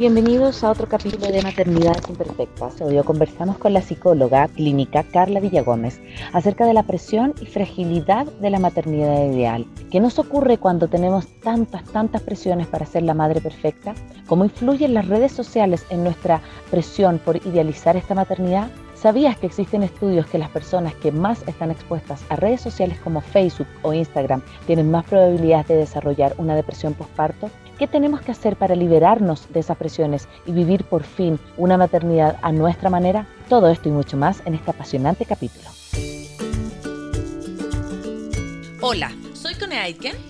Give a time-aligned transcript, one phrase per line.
[0.00, 2.80] Bienvenidos a otro capítulo de Maternidades Imperfectas.
[2.80, 6.00] Hoy conversamos con la psicóloga clínica Carla Villagómez
[6.32, 9.66] acerca de la presión y fragilidad de la maternidad ideal.
[9.90, 13.94] ¿Qué nos ocurre cuando tenemos tantas, tantas presiones para ser la madre perfecta?
[14.26, 16.40] ¿Cómo influyen las redes sociales en nuestra
[16.70, 18.70] presión por idealizar esta maternidad?
[18.94, 23.20] ¿Sabías que existen estudios que las personas que más están expuestas a redes sociales como
[23.20, 27.50] Facebook o Instagram tienen más probabilidades de desarrollar una depresión postparto?
[27.80, 32.36] ¿Qué tenemos que hacer para liberarnos de esas presiones y vivir por fin una maternidad
[32.42, 33.26] a nuestra manera?
[33.48, 35.64] Todo esto y mucho más en este apasionante capítulo.
[38.82, 40.29] Hola, soy Cone Aitken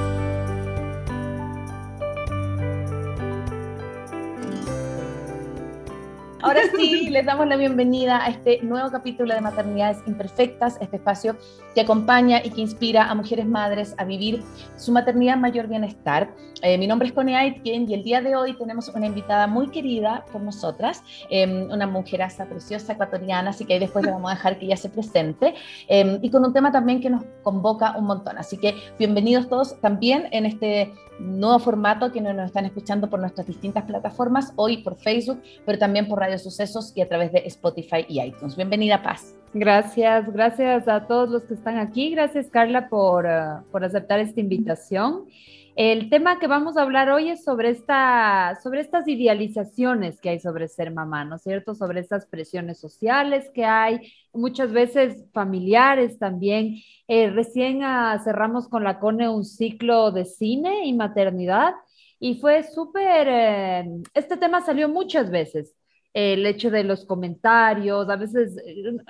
[6.43, 11.35] Ahora sí, les damos la bienvenida a este nuevo capítulo de Maternidades Imperfectas, este espacio
[11.75, 14.41] que acompaña y que inspira a mujeres madres a vivir
[14.75, 16.33] su maternidad mayor bienestar.
[16.63, 19.69] Eh, mi nombre es Connie Aitken y el día de hoy tenemos una invitada muy
[19.69, 24.35] querida por nosotras, eh, una mujeraza preciosa ecuatoriana, así que ahí después le vamos a
[24.35, 25.53] dejar que ella se presente,
[25.87, 28.37] eh, y con un tema también que nos convoca un montón.
[28.39, 33.47] Así que bienvenidos todos también en este nuevo formato que nos están escuchando por nuestras
[33.47, 38.05] distintas plataformas, hoy por Facebook, pero también por Radio Sucesos y a través de Spotify
[38.07, 38.55] y iTunes.
[38.55, 39.35] Bienvenida, Paz.
[39.53, 42.11] Gracias, gracias a todos los que están aquí.
[42.11, 45.25] Gracias, Carla, por, uh, por aceptar esta invitación.
[45.75, 50.39] El tema que vamos a hablar hoy es sobre, esta, sobre estas idealizaciones que hay
[50.39, 51.75] sobre ser mamá, ¿no es cierto?
[51.75, 56.75] Sobre estas presiones sociales que hay, muchas veces familiares también.
[57.07, 61.73] Eh, recién uh, cerramos con la CONE un ciclo de cine y maternidad
[62.19, 65.73] y fue súper, eh, este tema salió muchas veces
[66.13, 68.55] el hecho de los comentarios, a veces,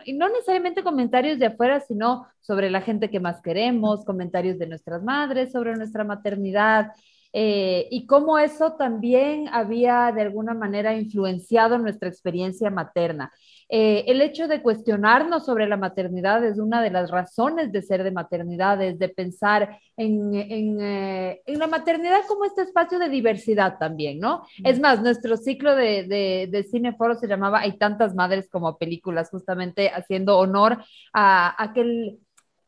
[0.05, 4.67] y no necesariamente comentarios de afuera, sino sobre la gente que más queremos, comentarios de
[4.67, 6.91] nuestras madres sobre nuestra maternidad,
[7.33, 13.31] eh, y cómo eso también había de alguna manera influenciado nuestra experiencia materna.
[13.73, 18.03] Eh, el hecho de cuestionarnos sobre la maternidad es una de las razones de ser
[18.03, 23.77] de maternidades, de pensar en, en, eh, en, la maternidad como este espacio de diversidad
[23.79, 24.45] también, ¿no?
[24.65, 29.29] Es más, nuestro ciclo de, de, de Cineforo se llamaba Hay tantas madres como películas,
[29.29, 30.83] justamente haciendo honor
[31.13, 32.19] a, a que el,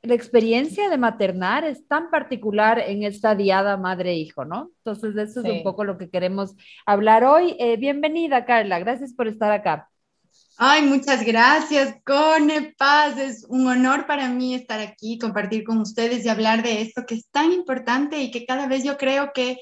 [0.04, 4.72] la experiencia de maternar es tan particular en esta diada madre-hijo, ¿no?
[4.78, 5.50] Entonces, de eso sí.
[5.50, 6.56] es un poco lo que queremos
[6.86, 7.58] hablar hoy.
[7.60, 9.90] Eh, bienvenida, Carla, gracias por estar acá.
[10.58, 13.18] Ay, muchas gracias, Cone Paz.
[13.18, 17.16] Es un honor para mí estar aquí, compartir con ustedes y hablar de esto que
[17.16, 19.58] es tan importante y que cada vez yo creo que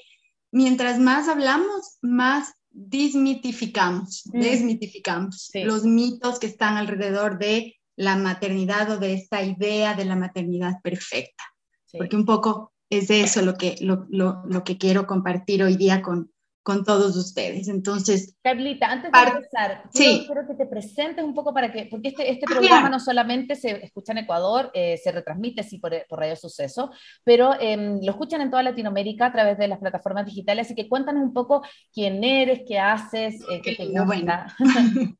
[0.51, 4.39] mientras más hablamos, más desmitificamos, mm.
[4.39, 5.63] desmitificamos sí.
[5.63, 10.81] los mitos que están alrededor de la maternidad o de esta idea de la maternidad
[10.81, 11.43] perfecta.
[11.85, 11.97] Sí.
[11.97, 15.77] Porque un poco es de eso lo que, lo, lo, lo que quiero compartir hoy
[15.77, 16.31] día con,
[16.63, 17.67] con todos ustedes.
[17.67, 20.23] Entonces, Carlita, antes de empezar, quiero, sí.
[20.25, 23.83] quiero, que te presentes un poco para que, porque este, este programa no solamente se
[23.83, 26.91] escucha en Ecuador, eh, se retransmite sí por, por Radio Suceso,
[27.23, 30.87] pero eh, lo escuchan en toda Latinoamérica a través de las plataformas digitales, así que
[30.87, 34.05] cuéntanos un poco quién eres, qué haces, eh, qué te gusta.
[34.05, 34.45] Bueno.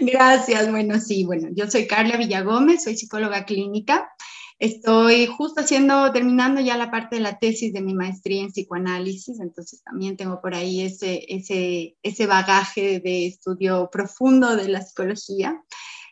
[0.00, 4.08] Gracias, bueno, sí, bueno, yo soy Carla Villagómez, soy psicóloga clínica.
[4.58, 9.38] Estoy justo haciendo, terminando ya la parte de la tesis de mi maestría en psicoanálisis,
[9.38, 15.62] entonces también tengo por ahí ese, ese, ese bagaje de estudio profundo de la psicología.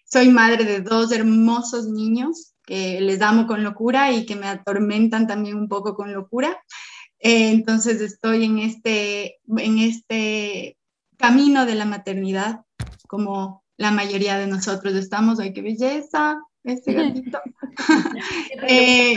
[0.04, 5.26] Soy madre de dos hermosos niños que les amo con locura y que me atormentan
[5.26, 6.62] también un poco con locura.
[7.18, 10.76] Eh, entonces estoy en este, en este
[11.16, 12.60] camino de la maternidad
[13.08, 15.40] como la mayoría de nosotros estamos.
[15.40, 16.38] ¡Ay, qué belleza!
[16.64, 17.40] Este gatito.
[18.66, 19.14] eh,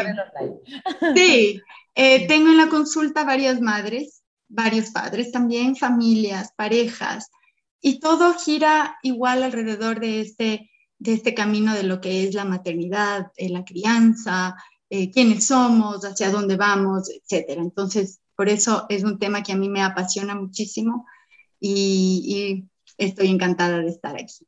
[1.16, 1.62] sí,
[1.96, 7.32] eh, tengo en la consulta varias madres, varios padres también, familias, parejas,
[7.80, 12.44] y todo gira igual alrededor de este, de este camino de lo que es la
[12.44, 14.56] maternidad, eh, la crianza,
[14.90, 17.62] quiénes somos, hacia dónde vamos, etcétera.
[17.62, 21.06] Entonces, por eso es un tema que a mí me apasiona muchísimo
[21.60, 24.48] y, y estoy encantada de estar aquí.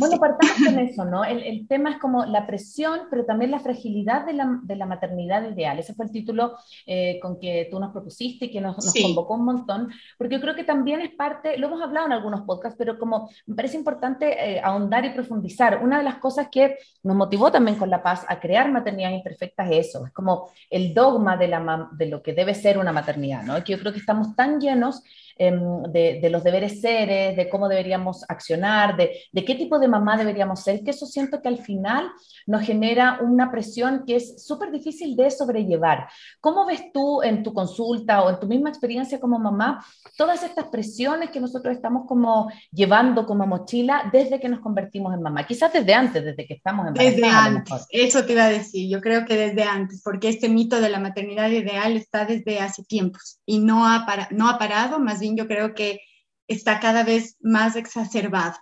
[0.00, 1.24] Bueno, partamos con eso, ¿no?
[1.24, 5.48] El, tema es como la presión, pero también la fragilidad de la, de la maternidad
[5.48, 5.78] ideal.
[5.78, 6.56] Ese fue el título
[6.86, 10.40] eh, con que tú nos propusiste y que nos, nos convocó un montón, porque yo
[10.40, 13.76] creo que también es parte, lo hemos hablado en algunos podcasts, pero como me parece
[13.76, 15.84] importante eh, ahondar y profundizar.
[15.84, 19.68] Una de las cosas que nos motivó también con La Paz a crear maternidad imperfecta
[19.68, 23.42] es eso, es como el dogma de, la, de lo que debe ser una maternidad,
[23.42, 23.62] ¿no?
[23.62, 25.02] Que yo creo que estamos tan llenos
[25.42, 30.18] Em, de, los deberes seres, de cómo deberíamos accionar, de, de, qué tipo de mamá
[30.18, 32.10] deberíamos ser, que eso siento que al final
[32.46, 36.10] nos genera una presión que es súper difícil de sobrellevar.
[36.42, 39.82] ¿Cómo ves tú en tu consulta o en tu misma experiencia como mamá
[40.18, 45.22] todas estas presiones que nosotros estamos como llevando como mochila desde que nos convertimos en
[45.22, 45.46] mamá?
[45.46, 49.00] Quizás desde antes, desde que estamos en Desde antes, eso te iba a decir, yo
[49.00, 53.40] creo que desde antes, porque este mito de la maternidad ideal está desde hace tiempos
[53.46, 56.00] y no ha, para, no ha parado, más bien yo creo que
[56.48, 58.56] está cada vez más exacerbado.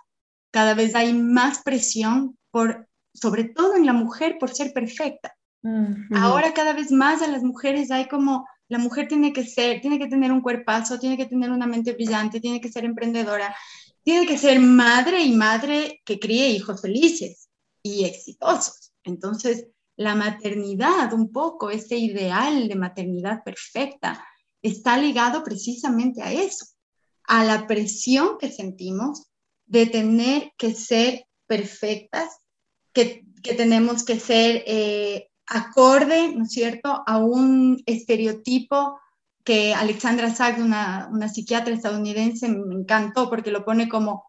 [0.51, 5.35] Cada vez hay más presión por, sobre todo en la mujer, por ser perfecta.
[5.61, 9.81] Mm, Ahora cada vez más a las mujeres hay como la mujer tiene que ser,
[9.81, 13.55] tiene que tener un cuerpazo, tiene que tener una mente brillante, tiene que ser emprendedora,
[14.03, 17.49] tiene que ser madre y madre que críe hijos felices
[17.81, 18.93] y exitosos.
[19.03, 24.23] Entonces, la maternidad, un poco, ese ideal de maternidad perfecta,
[24.61, 26.65] está ligado precisamente a eso,
[27.23, 29.27] a la presión que sentimos
[29.65, 32.39] de tener que ser perfectas,
[32.93, 33.25] que,
[33.55, 38.99] tenemos que ser eh, acorde, ¿no es cierto?, a un estereotipo
[39.43, 44.25] que Alexandra Sachs, una, psiquiatra estadounidense, me encantó porque lo pone como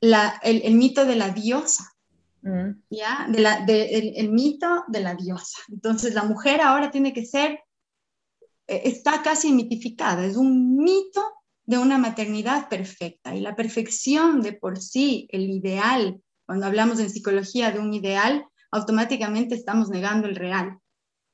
[0.00, 1.84] el, mito de la diosa.
[2.42, 2.82] Mm.
[2.90, 3.26] ¿Ya?
[3.28, 5.58] el mito de la diosa.
[5.68, 7.60] Entonces, la mujer ahora tiene que ser
[8.66, 11.22] está casi mitificada, es un mito
[11.66, 17.10] de una maternidad perfecta y la perfección de por sí, el ideal, cuando hablamos en
[17.10, 20.78] psicología de un ideal, automáticamente estamos negando el real.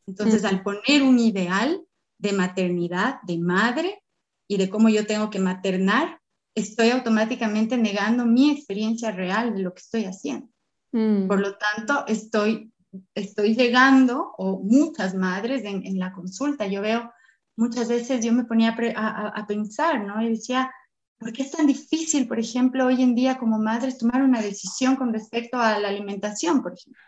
[0.07, 1.83] Entonces, al poner un ideal
[2.19, 4.03] de maternidad, de madre
[4.47, 6.21] y de cómo yo tengo que maternar,
[6.55, 10.49] estoy automáticamente negando mi experiencia real de lo que estoy haciendo.
[10.93, 11.29] Mm.
[11.29, 12.73] Por lo tanto, estoy,
[13.15, 17.11] estoy llegando, o muchas madres en, en la consulta, yo veo
[17.61, 20.23] muchas veces yo me ponía a, pensar, ¿no?
[20.23, 20.73] Y decía,
[21.19, 24.97] ¿por qué es tan difícil, por ejemplo, hoy en día como madres tomar una decisión
[24.97, 27.03] con respecto a la alimentación, por ejemplo?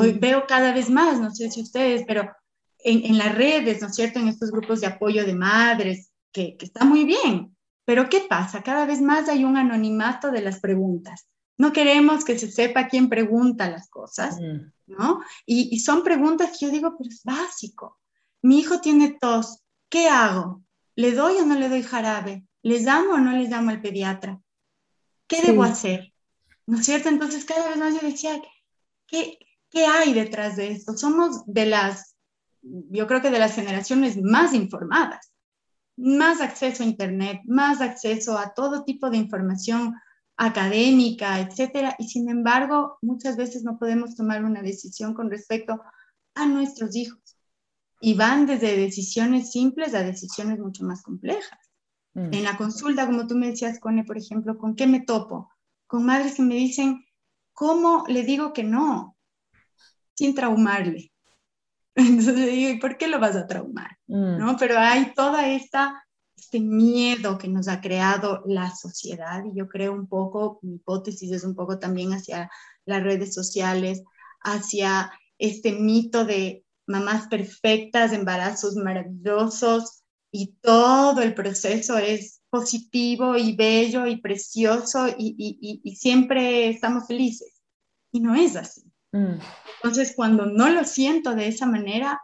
[0.00, 0.20] Hoy mm.
[0.20, 2.28] veo cada vez más, no sé si ustedes, pero
[2.80, 4.18] en, las redes, ¿no es cierto?
[4.18, 8.64] En estos grupos de apoyo de madres, que, está muy bien, pero ¿qué pasa?
[8.64, 11.28] Cada vez más hay un anonimato de las preguntas.
[11.58, 14.72] No queremos que se sepa quién pregunta las cosas, mm.
[14.88, 15.20] ¿no?
[15.46, 18.00] Y, y, son preguntas que yo digo, pero es básico
[18.42, 20.62] mi hijo tiene tos, ¿qué hago?
[20.96, 22.44] ¿Le doy o no le doy jarabe?
[22.62, 24.40] ¿Les llamo o no les llamo al pediatra?
[25.26, 26.12] ¿Qué debo hacer?
[26.66, 27.08] ¿No es cierto?
[27.08, 28.40] Entonces cada vez más yo decía,
[29.06, 29.38] ¿qué,
[29.70, 30.96] ¿qué hay detrás de esto?
[30.96, 32.16] Somos de las,
[32.62, 35.32] yo creo que de las generaciones más informadas,
[35.96, 39.94] más acceso a Internet, más acceso a todo tipo de información
[40.36, 45.80] académica, etcétera, y sin embargo muchas veces no podemos tomar una decisión con respecto
[46.34, 47.29] a nuestros hijos
[48.00, 51.58] y van desde decisiones simples a decisiones mucho más complejas.
[52.14, 52.32] Mm.
[52.32, 55.50] En la consulta, como tú me decías, Cone, por ejemplo, ¿con qué me topo?
[55.86, 57.04] Con madres que me dicen,
[57.52, 59.16] ¿cómo le digo que no?
[60.14, 61.12] Sin traumarle.
[61.94, 63.98] Entonces digo, ¿y por qué lo vas a traumar?
[64.06, 64.38] Mm.
[64.38, 64.56] ¿No?
[64.56, 66.02] Pero hay toda esta
[66.40, 71.30] este miedo que nos ha creado la sociedad y yo creo un poco, mi hipótesis
[71.30, 72.50] es un poco también hacia
[72.86, 74.02] las redes sociales,
[74.42, 83.54] hacia este mito de mamás perfectas, embarazos maravillosos y todo el proceso es positivo y
[83.54, 87.62] bello y precioso y, siempre estamos felices.
[88.12, 88.82] Y no es así.
[89.12, 89.38] Mm.
[89.76, 92.20] Entonces, cuando no lo siento de esa manera,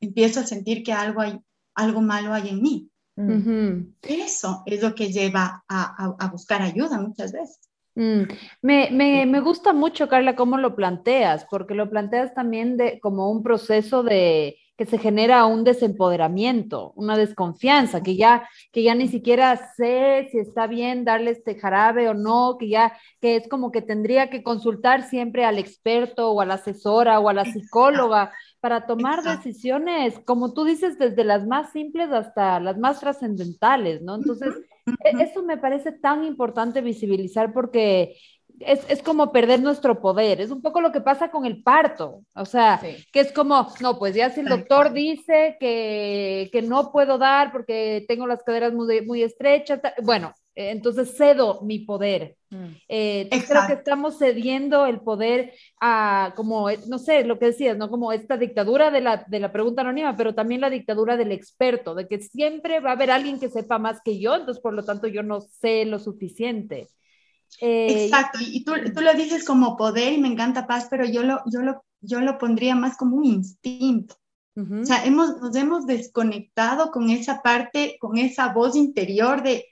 [0.00, 1.38] empiezo a sentir que algo, hay,
[1.74, 2.90] algo malo hay en mí.
[3.16, 3.94] Mm.
[4.02, 7.65] Eso es lo que lleva a buscar ayuda muchas veces.
[7.96, 8.24] Mm,
[8.60, 13.30] me, me, me, gusta mucho, Carla, cómo lo planteas, porque lo planteas también de, como
[13.30, 19.08] un proceso de que se genera un desempoderamiento, una desconfianza, que ya, que ya ni
[19.08, 23.72] siquiera sé si está bien darle este jarabe o no, que ya, que es como
[23.72, 28.34] que tendría que consultar siempre al experto o a la asesora o a la psicóloga
[28.60, 34.16] para tomar decisiones, como tú dices, desde las más simples hasta las más trascendentales, ¿no?
[34.16, 34.54] Entonces,
[35.18, 38.16] eso me parece tan importante visibilizar porque
[38.60, 40.40] es, es, como perder nuestro poder.
[40.40, 42.22] Es un poco lo que pasa con el parto.
[42.34, 42.80] O sea,
[43.12, 47.52] que es como, no, pues ya si el doctor dice que, que no puedo dar
[47.52, 52.36] porque tengo las caderas muy, muy estrechas, bueno, entonces cedo mi poder.
[52.48, 52.66] Mm.
[52.88, 57.90] Eh, creo que estamos cediendo el poder a, como, no sé, lo que decías, ¿no?
[57.90, 61.94] Como esta dictadura de la, de la pregunta anónima, pero también la dictadura del experto,
[61.94, 64.82] de que siempre va a haber alguien que sepa más que yo, entonces por lo
[64.82, 66.88] tanto yo no sé lo suficiente.
[67.60, 71.22] Eh, Exacto, y tú, tú, lo dices como poder y me encanta paz, pero yo
[71.22, 74.16] lo, yo lo, yo lo pondría más como un instinto.
[74.58, 79.66] O sea, hemos, nos hemos desconectado con esa parte, con esa voz interior de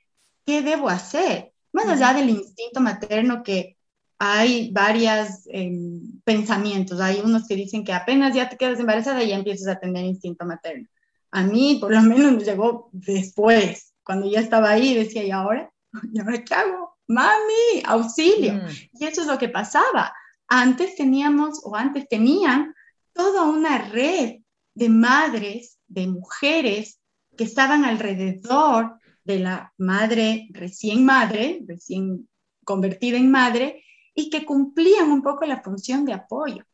[0.45, 3.77] qué debo hacer, más allá del instinto materno que
[4.19, 7.01] hay varios em, pensamientos.
[7.01, 10.05] Hay unos que dicen que apenas ya te quedas embarazada y ya empiezas a tener
[10.05, 10.89] instinto materno.
[11.31, 15.71] A mí, por lo menos, me llegó después, cuando ya estaba ahí, decía, ¿y ahora?
[16.13, 16.97] ¿Y ahora qué hago?
[17.09, 18.55] Mami, auxilio.
[18.55, 18.69] Mm.
[19.01, 20.15] Y eso es lo que pasaba.
[20.47, 22.75] Antes teníamos, o antes tenían,
[23.13, 24.37] toda una red
[24.75, 27.01] de madres, de mujeres
[27.37, 32.29] que estaban alrededor de la madre recién madre, recién
[32.65, 36.65] convertida en madre, y que cumplían un poco la función de apoyo.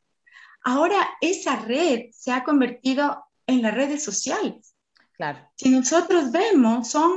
[0.62, 4.74] Ahora esa red se ha convertido en las redes sociales.
[5.16, 5.38] Claro.
[5.56, 7.10] Si nosotros vemos, son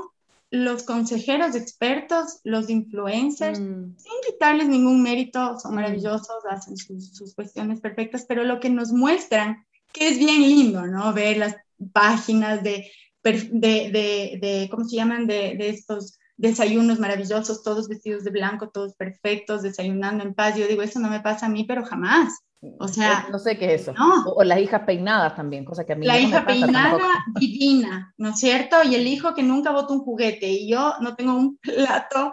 [0.49, 3.97] los consejeros expertos, los influencers, mm.
[3.97, 5.75] sin quitarles ningún mérito, son mm.
[5.75, 10.85] maravillosos, hacen sus, sus, cuestiones perfectas, pero lo que nos muestran, que es bien lindo,
[10.85, 11.11] ¿no?
[11.11, 11.55] Ver las
[11.91, 12.89] páginas de,
[13.23, 15.27] de, de, de ¿cómo se llaman?
[15.27, 20.57] De, de estos desayunos maravillosos, todos vestidos de blanco, todos perfectos, desayunando en paz.
[20.57, 22.33] Yo digo, eso no me pasa a mí, pero jamás.
[22.79, 23.93] O sea, no sé qué es eso.
[24.25, 28.39] O, las hijas peinadas también, cosa que a mí La hija peinada divina, ¿no es
[28.39, 28.77] cierto?
[28.83, 32.31] Y el hijo que nunca bota un juguete y yo no tengo un plato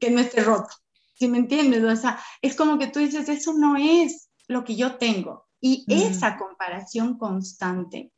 [0.00, 0.70] que no esté roto.
[1.14, 1.84] ¿Sí me entiendes?
[1.84, 5.46] O sea, es como que tú dices, eso no es lo que yo tengo.
[5.60, 5.92] Y mm.
[5.92, 8.10] esa comparación constante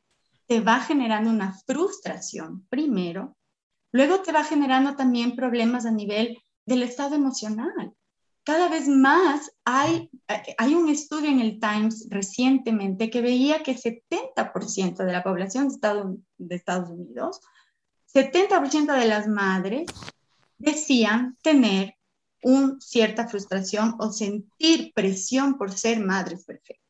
[0.53, 3.35] te va generando una frustración, primero.
[3.91, 7.95] Luego te va generando también problemas a nivel del estado emocional
[8.43, 10.09] cada vez más hay,
[10.57, 16.17] hay un estudio en el Times recientemente que veía que 70% de la población de,
[16.37, 17.39] de Estados Unidos,
[18.13, 19.85] 70% de las madres
[20.57, 21.95] decían tener
[22.43, 26.82] una cierta frustración o sentir presión por ser madres perfectas.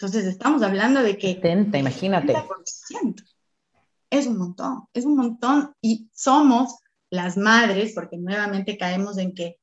[0.00, 1.34] Entonces estamos hablando de que...
[1.34, 2.34] 70, imagínate.
[4.08, 6.78] Es un montón, es un montón y somos
[7.10, 9.58] las madres, porque nuevamente caemos en que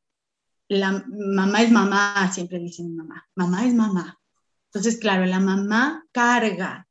[0.68, 4.20] la mamá es mamá, siempre dicen mamá, mamá es mamá.
[4.66, 6.88] Entonces, claro, la mamá carga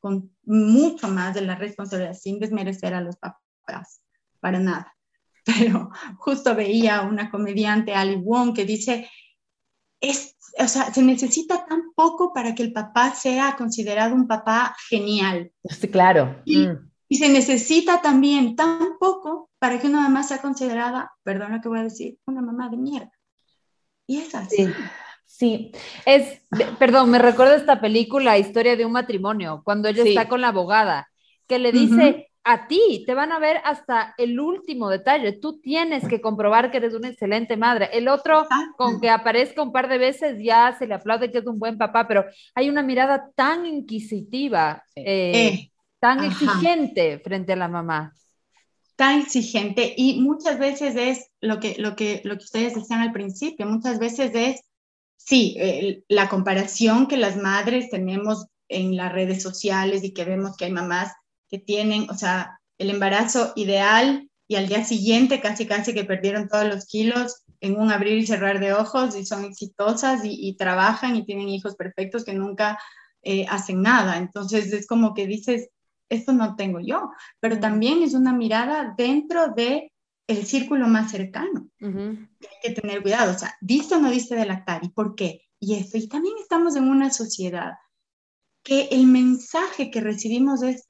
[0.00, 4.00] con mucho más de la responsabilidad, sin desmerecer a los papás,
[4.40, 4.96] para nada.
[5.44, 9.06] Pero justo veía una comediante, Ali Wong, que dice,
[10.00, 14.74] es, o sea, se necesita tan poco para que el papá sea considerado un papá
[14.88, 15.52] genial.
[15.64, 16.40] Sí, claro.
[16.44, 16.90] Y, mm.
[17.08, 21.68] y se necesita también tan poco para que una mamá sea considerada, perdón lo que
[21.68, 23.12] voy a decir, una mamá de mierda.
[24.06, 24.68] Y es así.
[25.24, 25.72] Sí.
[26.04, 26.40] Es,
[26.78, 31.10] perdón, me recuerda esta película, Historia de un matrimonio, cuando ella está con la abogada,
[31.46, 36.06] que le dice, a ti te van a ver hasta el último detalle, tú tienes
[36.06, 37.90] que comprobar que eres una excelente madre.
[37.92, 41.46] El otro, con que aparezca un par de veces, ya se le aplaude que es
[41.46, 42.24] un buen papá, pero
[42.54, 48.14] hay una mirada tan inquisitiva, eh, eh, tan exigente frente a la mamá.
[48.94, 53.12] Tan exigente y muchas veces es lo que, lo que, lo que ustedes decían al
[53.12, 54.60] principio, muchas veces es,
[55.16, 55.56] sí,
[56.08, 60.72] la comparación que las madres tenemos en las redes sociales y que vemos que hay
[60.72, 61.12] mamás
[61.48, 66.48] que tienen, o sea, el embarazo ideal y al día siguiente casi casi que perdieron
[66.48, 71.16] todos los kilos en un abrir y cerrar de ojos y son exitosas y, trabajan
[71.16, 72.78] y tienen hijos perfectos que nunca
[73.22, 74.18] eh, hacen nada.
[74.18, 75.70] Entonces es como que dices,
[76.08, 77.10] esto no tengo yo,
[77.40, 79.92] pero también es una mirada dentro de
[80.26, 81.68] el círculo más cercano.
[81.80, 82.28] Hay
[82.62, 84.84] que tener cuidado, o sea, ¿diste o no diste de lactar?
[84.84, 85.42] ¿Y por qué?
[85.58, 87.74] Y esto, y también estamos en una sociedad
[88.62, 90.85] que el mensaje que recibimos es,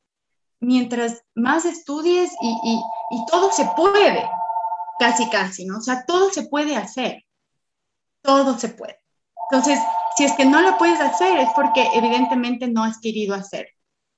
[0.60, 4.28] mientras más estudies y, y, y todo se puede,
[4.98, 5.78] casi, casi, ¿no?
[5.78, 7.24] O sea, todo se puede hacer,
[8.22, 8.98] todo se puede.
[9.50, 9.78] Entonces,
[10.16, 13.68] si es que no lo puedes hacer es porque evidentemente no has querido hacer.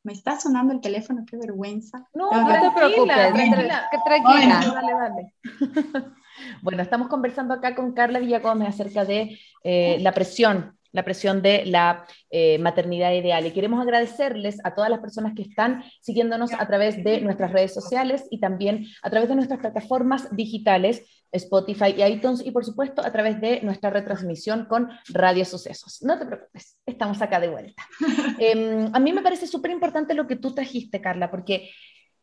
[0.05, 2.09] Me está sonando el teléfono, qué vergüenza.
[2.15, 4.73] No, no te preocupes, tranquila, tranquila.
[4.75, 5.35] Dale, dale.
[6.63, 11.67] bueno, estamos conversando acá con Carla Villagómez acerca de eh, la presión la presión de
[11.67, 13.47] la eh, maternidad ideal.
[13.47, 17.75] Y queremos agradecerles a todas las personas que están siguiéndonos a través de nuestras redes
[17.75, 23.05] sociales y también a través de nuestras plataformas digitales, Spotify y iTunes, y por supuesto
[23.05, 26.03] a través de nuestra retransmisión con Radio Sucesos.
[26.03, 27.83] No te preocupes, estamos acá de vuelta.
[28.39, 31.71] Em, a mí me parece súper importante lo que tú trajiste, Carla, porque,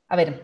[0.07, 0.43] a ver,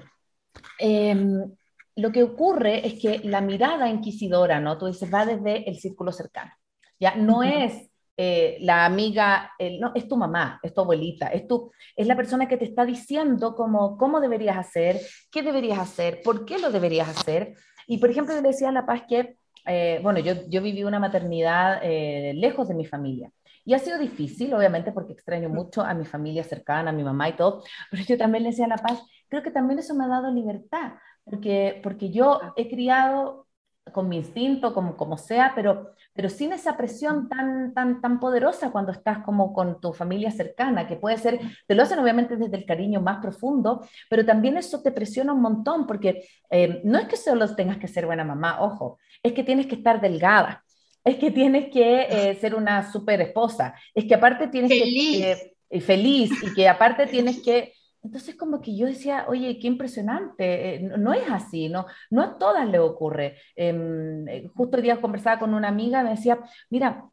[0.79, 1.51] em,
[1.95, 4.77] lo que ocurre es que la mirada inquisidora, ¿no?
[4.77, 6.51] Tú dices, va desde el círculo cercano.
[6.99, 7.90] Ya no es
[8.23, 12.47] eh, la amiga, no, es tu mamá, es tu abuelita, es, tu, es la persona
[12.47, 15.01] que te está diciendo cómo, cómo deberías hacer,
[15.31, 17.55] qué deberías hacer, por qué lo deberías hacer.
[17.87, 20.83] Y por ejemplo, yo le decía a La Paz que, eh, bueno, yo, yo viví
[20.83, 23.31] una maternidad eh, lejos de mi familia.
[23.65, 27.27] Y ha sido difícil, obviamente, porque extraño mucho a mi familia cercana, a mi mamá
[27.29, 30.03] y todo, pero yo también le decía a La Paz, creo que también eso me
[30.03, 33.47] ha dado libertad, porque, porque yo he criado
[33.91, 38.71] con mi instinto, como, como sea, pero, pero sin esa presión tan, tan, tan poderosa
[38.71, 42.57] cuando estás como con tu familia cercana, que puede ser, te lo hacen obviamente desde
[42.57, 47.07] el cariño más profundo, pero también eso te presiona un montón, porque eh, no es
[47.07, 50.63] que solo tengas que ser buena mamá, ojo, es que tienes que estar delgada,
[51.03, 55.31] es que tienes que eh, ser una super esposa, es que aparte tienes que...
[55.71, 60.75] Eh, feliz y que aparte tienes que entonces como que yo decía, oye, qué impresionante,
[60.75, 63.37] eh, no, es así, no, no a todas le ocurre.
[63.55, 66.39] Em, eh, justo hoy día conversaba con una amiga, me decía,
[66.69, 67.09] mira,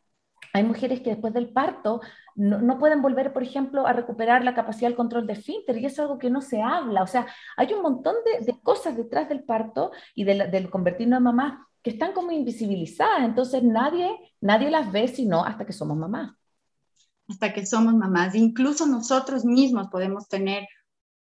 [0.52, 2.00] hay mujeres que después del parto
[2.34, 5.98] no, pueden volver, por ejemplo, a recuperar la capacidad del control de esfínter y es
[5.98, 7.02] algo que no se habla.
[7.02, 7.26] O sea,
[7.56, 12.12] hay un montón de, cosas detrás del parto y del convertirnos en mamá que están
[12.12, 13.24] como invisibilizadas.
[13.24, 14.08] Entonces nadie,
[14.40, 16.32] nadie las ve sino hasta que somos mamás.
[17.28, 18.34] Hasta que somos mamás.
[18.34, 20.66] Incluso nosotros mismos podemos tener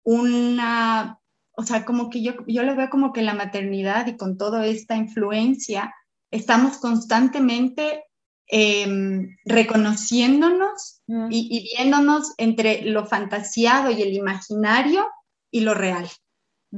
[0.04, 1.18] una,
[1.52, 4.66] o sea, como que yo, yo lo veo como que la maternidad y con toda
[4.66, 5.92] esta influencia,
[6.30, 8.04] estamos constantemente
[8.46, 11.28] em, reconociéndonos mm.
[11.30, 15.06] y, viéndonos entre lo fantaseado y el imaginario
[15.50, 16.08] y lo real.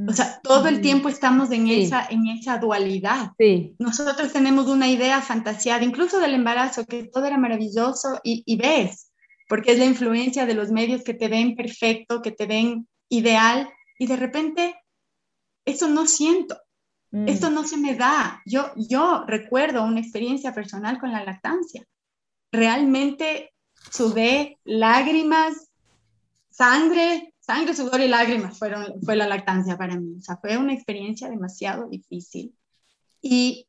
[0.09, 0.83] O sea, todo el mm.
[0.83, 3.33] tiempo estamos en, esa, en esa dualidad.
[3.39, 3.75] Sí.
[3.81, 9.11] Nosotros tenemos una idea fantaseada, incluso del embarazo, que todo era maravilloso y, y ves,
[9.49, 13.69] porque es la influencia de los medios que te ven perfecto, que te ven ideal
[13.99, 14.75] y de repente
[15.67, 16.59] eso no siento,
[17.11, 17.29] mm.
[17.29, 18.41] esto no se me da.
[18.47, 21.85] Yo, yo recuerdo una experiencia personal con la lactancia.
[22.51, 23.53] Realmente
[23.91, 25.71] sudé lágrimas,
[26.51, 30.17] sangre, sangre, sudor y lágrimas fueron, fue la lactancia para mí.
[30.19, 32.55] O sea, fue una experiencia demasiado difícil.
[33.21, 33.69] Y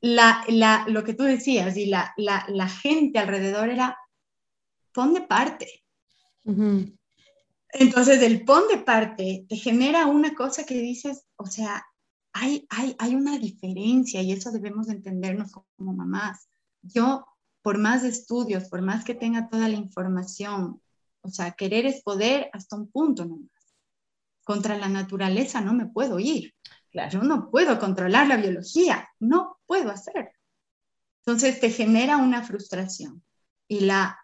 [0.00, 3.96] la, la, lo que tú decías y la, la, la gente alrededor era,
[4.92, 5.84] pon de parte.
[7.74, 11.84] Entonces, el pon de parte te genera una cosa que dices, o sea,
[12.32, 16.48] hay, hay, hay una diferencia y eso debemos entendernos como mamás.
[16.82, 17.26] Yo,
[17.62, 20.80] por más estudios, por más que tenga toda la información,
[21.20, 23.50] o sea, querer es poder hasta un punto nomás.
[24.44, 26.54] Contra la naturaleza no me puedo ir.
[27.10, 30.32] Yo no puedo controlar la biología, no puedo hacer.
[31.20, 33.24] Entonces te genera una frustración.
[33.66, 34.23] Y la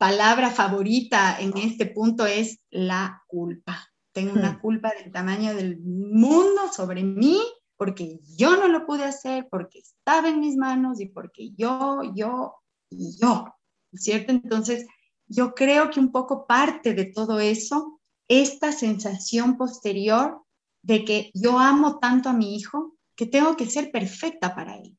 [0.00, 3.86] palabra favorita en este punto es la culpa.
[4.12, 4.60] Tengo una hmm.
[4.62, 7.38] culpa del tamaño del mundo sobre mí
[7.76, 12.54] porque yo no lo pude hacer, porque estaba en mis manos y porque yo, yo
[12.88, 13.44] y yo,
[13.92, 14.32] ¿cierto?
[14.32, 14.86] Entonces,
[15.26, 20.42] yo creo que un poco parte de todo eso, esta sensación posterior
[20.82, 24.96] de que yo amo tanto a mi hijo que tengo que ser perfecta para él.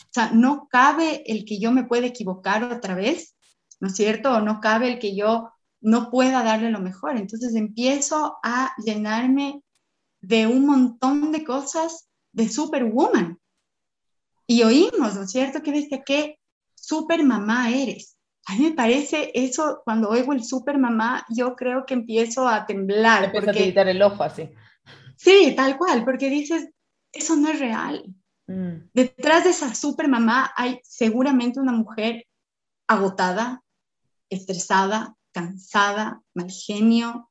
[0.00, 3.35] O sea, no cabe el que yo me pueda equivocar otra vez
[3.80, 4.32] ¿no es cierto?
[4.32, 7.16] O no cabe el que yo no pueda darle lo mejor.
[7.16, 9.62] Entonces empiezo a llenarme
[10.20, 13.38] de un montón de cosas de superwoman.
[14.46, 15.62] Y oímos, ¿no es cierto?
[15.62, 16.38] Que dice que
[16.74, 18.16] super mamá eres.
[18.46, 22.64] A mí me parece eso, cuando oigo el super mamá, yo creo que empiezo a
[22.64, 23.24] temblar.
[23.24, 24.48] Empieza a quitar el ojo así.
[25.16, 26.68] Sí, tal cual, porque dices,
[27.12, 28.04] eso no es real.
[28.46, 28.88] Mm.
[28.94, 32.24] Detrás de esa super mamá hay seguramente una mujer
[32.86, 33.62] agotada,
[34.30, 37.30] estresada, cansada, mal genio,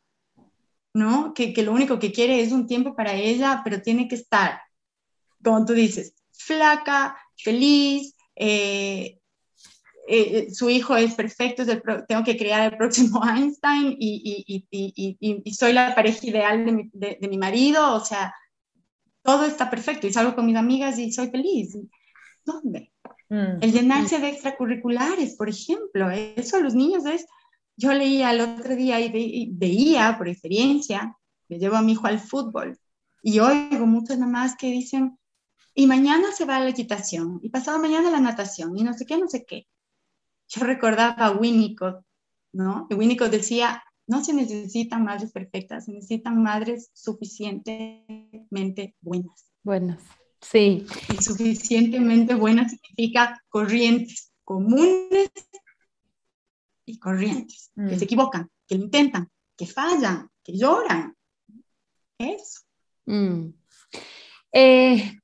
[0.93, 1.33] ¿no?
[1.33, 4.61] Que, lo único que quiere es un tiempo para ella, pero tiene que estar,
[5.43, 9.19] como tú dices, flaca, feliz, eh,
[10.07, 11.63] eh, su hijo es perfecto,
[12.07, 14.67] tengo que crear el próximo Einstein y,
[15.51, 18.33] soy la pareja ideal de mi, marido, o sea,
[19.23, 21.75] todo está perfecto y salgo con mis amigas y soy feliz.
[22.45, 22.93] ¿Dónde?
[23.29, 23.57] Mm.
[23.61, 27.25] El llenarse de extracurriculares, por ejemplo, eso a los niños es,
[27.77, 31.15] yo leía el otro día y, veía por experiencia,
[31.47, 32.77] le llevo a mi hijo al fútbol
[33.21, 35.17] y oigo muchas mamás que dicen,
[35.73, 39.05] y mañana se va a la equitación, y pasado mañana la natación, y no sé
[39.05, 39.67] qué, no sé qué.
[40.47, 42.05] Yo recordaba a Winnicott,
[42.53, 42.87] ¿no?
[42.89, 49.51] Y Winnicott decía, no se necesitan madres perfectas, se necesitan madres suficientemente buenas.
[49.63, 49.99] Buenas.
[50.51, 50.85] Sí.
[51.19, 55.31] Suficientemente buena significa corrientes comunes
[56.85, 57.97] y corrientes, que mm.
[57.97, 61.15] se equivocan, que lo intentan, que fallan, que lloran.
[62.19, 62.61] Eso.
[63.05, 63.49] Mm.
[64.53, 65.19] Eh,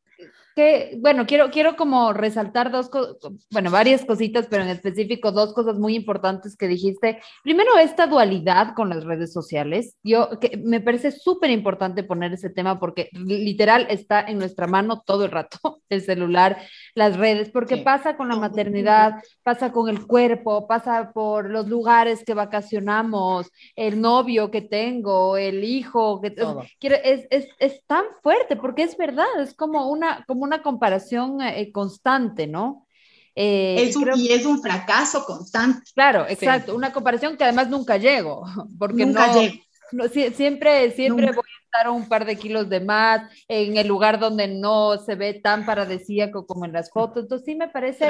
[0.55, 3.15] que, bueno, quiero, quiero como resaltar dos cosas,
[3.51, 7.19] bueno, varias cositas, pero en específico dos cosas muy importantes que dijiste.
[7.43, 9.95] Primero, esta dualidad con las redes sociales.
[10.03, 15.01] Yo, que me parece súper importante poner ese tema porque literal está en nuestra mano
[15.05, 15.57] todo el rato,
[15.89, 16.57] el celular,
[16.95, 22.23] las redes, porque pasa con la maternidad, pasa con el cuerpo, pasa por los lugares
[22.23, 26.33] que vacacionamos, el novio que tengo, el hijo, que
[27.03, 31.71] es, es, es, tan fuerte porque es verdad, es como una, como una comparación eh,
[31.71, 32.87] constante, ¿no?
[33.35, 35.89] Eh, y es un fracaso constante.
[35.93, 38.43] Claro, exacto, una comparación que además nunca llego,
[38.79, 40.33] porque nunca no, llego.
[40.33, 44.47] siempre, siempre voy a estar un par de kilos de más en el lugar donde
[44.47, 47.23] no se ve tan paradisíaco como en las fotos.
[47.23, 48.09] Entonces sí me parece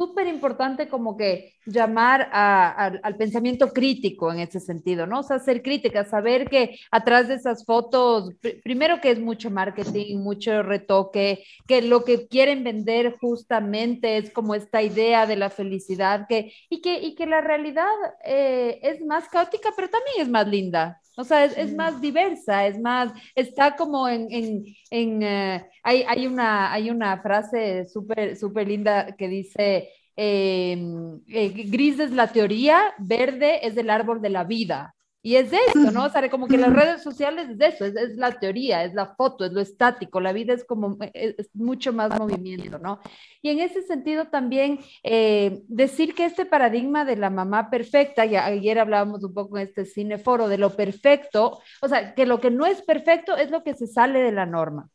[0.00, 5.20] súper importante como que llamar al pensamiento crítico en ese sentido, ¿no?
[5.20, 8.32] O sea, ser crítica, saber que atrás de esas fotos,
[8.64, 14.54] primero que es mucho marketing, mucho retoque, que lo que quieren vender justamente es como
[14.54, 17.92] esta idea de la felicidad, que, y, que, y que la realidad
[18.24, 20.98] eh, es más caótica, pero también es más linda.
[21.20, 26.26] O sea, es, más diversa, es más, está como en, en, en eh, hay, hay,
[26.26, 32.94] una, hay una frase súper, súper linda que dice, em, eh, gris es la teoría,
[32.98, 34.94] verde es el árbol de la vida.
[35.22, 36.04] Y es esto, ¿no?
[36.06, 39.44] O sea, como que las redes sociales es eso, es, la teoría, es la foto,
[39.44, 43.00] es lo estático, la vida es como, eh, es, mucho más movimiento, ¿no?
[43.42, 48.34] Y en ese sentido también eh, decir que este paradigma de la mamá perfecta, y
[48.34, 52.50] ayer hablábamos un poco en este cineforo de lo perfecto, o sea, que lo que
[52.50, 54.88] no es perfecto es lo que se sale de la norma.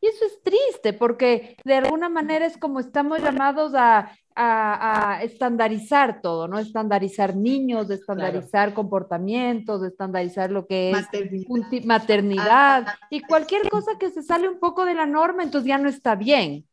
[0.00, 6.20] Y eso es triste porque de alguna manera es como estamos llamados a a, estandarizar
[6.22, 6.58] todo, ¿no?
[6.58, 14.48] Estandarizar niños, estandarizar comportamientos, estandarizar lo que es maternidad, y cualquier cosa que se sale
[14.48, 16.64] un poco de la norma, entonces ya no está bien.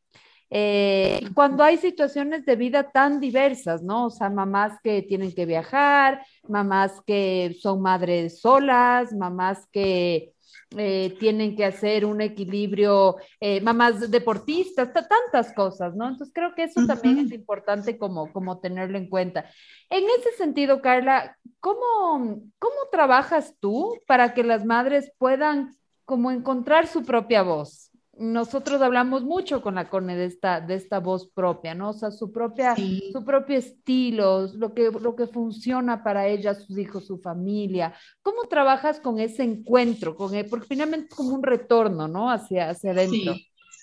[0.51, 4.05] Eh, cuando hay situaciones de vida tan diversas, ¿no?
[4.05, 10.34] O sea, mamás que tienen que viajar, mamás que son madres solas, mamás que
[10.77, 16.07] eh, tienen que hacer un equilibrio, eh, mamás deportistas, tantas cosas, ¿no?
[16.07, 19.45] Entonces creo que eso también es importante como, como tenerlo en cuenta.
[19.89, 26.87] En ese sentido, Carla, ¿cómo, ¿cómo trabajas tú para que las madres puedan como encontrar
[26.87, 27.84] su propia voz?
[28.17, 31.89] Nosotros hablamos mucho con la Corne de esta, de esta voz propia, ¿no?
[31.89, 36.77] O sea, su, propia, su propio estilo, lo que, lo que funciona para ella, sus
[36.77, 37.93] hijos, su familia.
[38.21, 40.15] ¿Cómo trabajas con ese encuentro?
[40.15, 40.45] Con él?
[40.49, 42.31] Porque finalmente es como un retorno, ¿no?
[42.31, 43.35] Hacia, hacia adentro.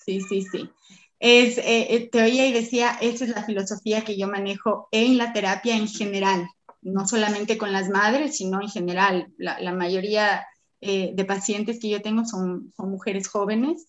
[0.05, 0.71] Sí, sí, sí.
[1.21, 5.18] Es, eh, eh, te oía y decía, esa es la filosofía que yo manejo en
[5.18, 6.49] la terapia en general,
[6.81, 9.33] no solamente con las madres, sino en general.
[9.37, 10.47] La, la mayoría
[10.81, 13.87] eh, de pacientes que yo tengo son, son mujeres jóvenes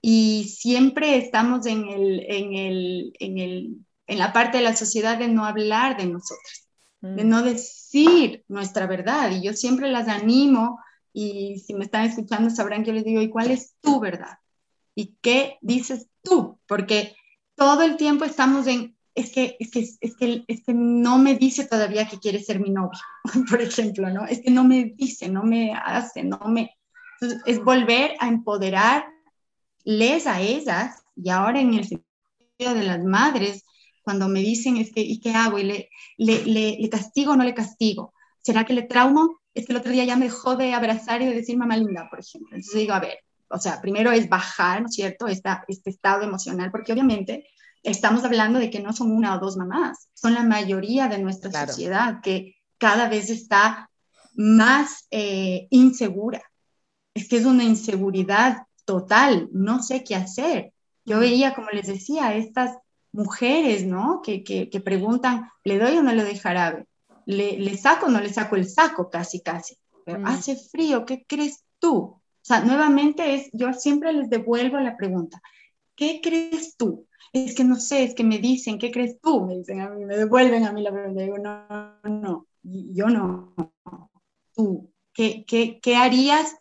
[0.00, 5.18] y siempre estamos en, el, en, el, en, el, en la parte de la sociedad
[5.18, 6.68] de no hablar de nosotras,
[7.00, 7.28] de mm.
[7.28, 9.30] no decir nuestra verdad.
[9.32, 10.78] Y yo siempre las animo
[11.12, 14.38] y si me están escuchando sabrán que yo les digo, ¿y cuál es tu verdad?
[14.94, 16.58] ¿Y qué dices tú?
[16.66, 17.16] Porque
[17.54, 21.34] todo el tiempo estamos en, es que, es que, es que, es que no me
[21.36, 23.00] dice todavía que quiere ser mi novio,
[23.50, 24.26] por ejemplo, ¿no?
[24.26, 26.70] Es que no me dice, no me hace, no me...
[27.18, 29.06] Entonces, es volver a empoderar
[29.86, 33.64] les a ellas, y ahora en el sentido de las madres,
[34.02, 35.58] cuando me dicen, es que, ¿y qué hago?
[35.58, 38.12] ¿Y le, le, le, castigo o no le castigo?
[38.42, 39.40] ¿Será que le traumo?
[39.54, 42.08] Es que el otro día ya me dejó de abrazar y de decir mamá linda,
[42.10, 42.56] por ejemplo.
[42.56, 43.18] Entonces digo, a ver,
[43.48, 47.46] o sea, primero es bajar, ¿no es cierto?, Esta, este estado emocional, porque obviamente
[47.84, 51.66] estamos hablando de que no son una o dos mamás, son la mayoría de nuestra
[51.66, 53.88] sociedad que cada vez está
[54.34, 56.42] más eh, insegura.
[57.14, 60.72] Es que es una inseguridad total, no sé qué hacer.
[61.04, 62.78] Yo veía, como les decía, estas
[63.12, 64.22] mujeres, ¿no?
[64.22, 66.86] Que, que, preguntan, ¿le doy o no le doy jarabe?
[67.26, 69.10] ¿Le, ¿Le, saco o no le saco el saco?
[69.10, 69.76] Casi, casi.
[70.04, 70.26] Pero mm.
[70.26, 71.96] hace frío, ¿qué crees tú?
[71.96, 75.42] O sea, nuevamente es, yo siempre les devuelvo la pregunta,
[75.96, 77.06] ¿qué crees tú?
[77.32, 79.44] Es que no sé, es que me dicen, ¿qué crees tú?
[79.44, 81.22] Me dicen a mí, me devuelven a mí la pregunta.
[81.22, 83.54] Digo, no, no, yo no.
[84.54, 86.56] Tú, ¿qué, qué, qué harías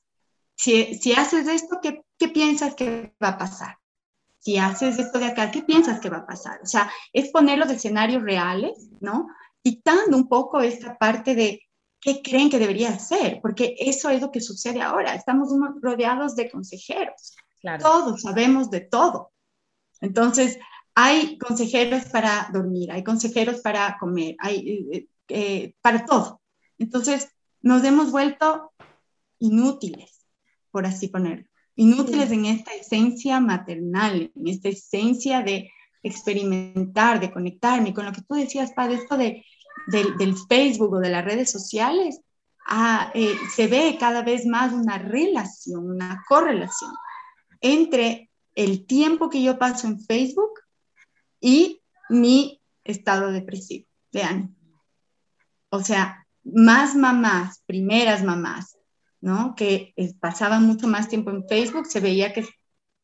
[0.56, 3.78] si, si haces esto, ¿qué ¿qué piensas que va a pasar?
[4.40, 6.60] Si haces esto de acá, ¿qué piensas que va a pasar?
[6.62, 9.28] O sea, es poner los escenarios reales, ¿no?
[9.64, 11.62] Quitando un poco esta parte de
[12.00, 15.16] qué creen que debería hacer, porque eso es lo que sucede ahora.
[15.16, 15.50] Estamos
[15.82, 17.36] rodeados de consejeros.
[17.80, 19.32] Todos sabemos de todo.
[20.02, 20.60] Entonces,
[20.94, 26.42] hay consejeros para dormir, hay consejeros para comer, hay eh, eh, para todo.
[26.78, 27.30] Entonces,
[27.62, 28.72] nos hemos vuelto
[29.40, 30.26] inútiles,
[30.70, 31.48] por así ponerlo.
[31.76, 35.72] Inútiles en esta esencia maternal, en esta esencia de
[36.04, 37.94] experimentar, de conectarme.
[37.94, 39.44] Con lo que tú decías, Padre, esto de,
[39.88, 42.22] del Facebook o de las redes sociales,
[42.68, 46.92] ah, eh, se ve cada vez más una relación, una correlación
[47.62, 50.52] entre el tiempo que yo paso en Facebook
[51.40, 54.56] y mi estado depresivo de ánimo.
[55.70, 58.75] O sea, más mamás, primeras mamás,
[59.26, 59.56] ¿no?
[59.56, 62.48] Que pasaban mucho más tiempo en Facebook, se veía que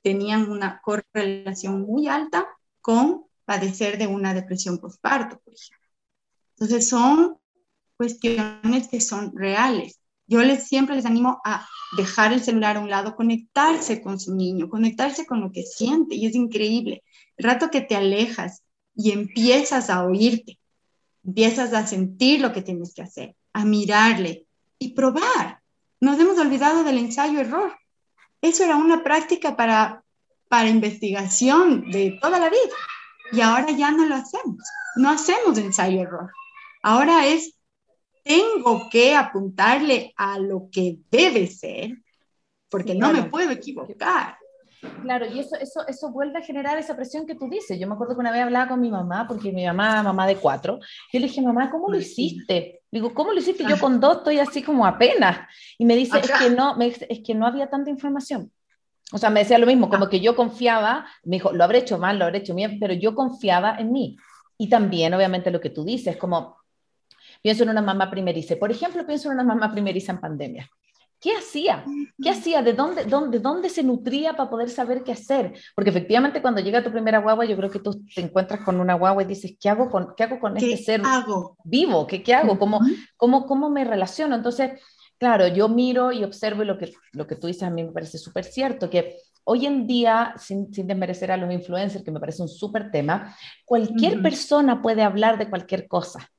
[0.04, 2.48] tenían una correlación muy alta
[2.80, 5.90] con padecer de una depresión postparto, por ejemplo.
[6.52, 7.38] Entonces son
[7.98, 10.00] cuestiones que son reales.
[10.28, 14.36] Yo les, siempre les animo a dejar el celular a un lado, conectarse con su
[14.36, 17.04] niño, conectarse con lo que siente y es increíble.
[17.36, 18.62] El rato que te alejas
[18.94, 20.60] y empiezas a oírte,
[21.24, 24.46] empiezas a sentir lo que tienes que hacer, a mirarle
[24.78, 25.61] y probar.
[26.02, 27.74] Nos hemos olvidado del ensayo-error.
[28.42, 30.04] Eso era una práctica para,
[30.50, 32.76] para investigación de toda la vida
[33.32, 34.58] y ahora ya no lo hacemos.
[34.96, 36.32] No hacemos ensayo-error.
[36.82, 37.54] Ahora es,
[38.24, 41.92] tengo que apuntarle a lo que debe ser,
[42.68, 44.38] porque no me puedo equivocar.
[45.04, 47.80] Claro, y eso, eso, eso vuelve a generar esa presión que tú dices.
[47.80, 50.38] Yo me acuerdo que una vez hablaba con mi mamá, porque mi mamá, mamá de
[50.38, 50.80] cuatro,
[51.14, 52.81] yo le dije, mamá, ¿cómo lo hiciste?
[52.92, 53.64] Digo, ¿cómo lo hiciste?
[53.68, 55.48] Yo con dos estoy así como apenas.
[55.78, 58.52] Y me dice, es que, no, me es que no había tanta información.
[59.14, 61.98] O sea, me decía lo mismo, como que yo confiaba, me dijo, lo habré hecho
[61.98, 64.18] mal, lo habré hecho bien, pero yo confiaba en mí.
[64.58, 66.58] Y también, obviamente, lo que tú dices, como
[67.42, 68.56] pienso en una mamá primeriza.
[68.58, 70.70] Por ejemplo, pienso en una mamá primeriza en pandemia.
[71.22, 71.86] ¿Qué hacía?
[72.22, 72.64] ¿Qué hacía?
[72.64, 75.54] ¿De dónde, dónde, dónde se nutría para poder saber qué hacer?
[75.76, 78.96] Porque efectivamente cuando llega tu primera guagua, yo creo que tú te encuentras con una
[78.96, 81.04] guagua y dices, ¿qué hago con, qué hago con este ser
[81.64, 82.08] vivo?
[82.08, 82.58] ¿Qué, qué hago?
[82.58, 82.82] ¿Cómo,
[83.18, 84.36] cómo, ¿Cómo me relaciono?
[84.36, 84.82] Entonces,
[85.20, 88.18] claro, yo miro y observo lo que, lo que tú dices a mí me parece
[88.18, 92.42] súper cierto, que hoy en día, sin, sin, desmerecer a los influencers, que me parece
[92.42, 96.32] un súper tema, cualquier persona puede hablar de cualquier cosa.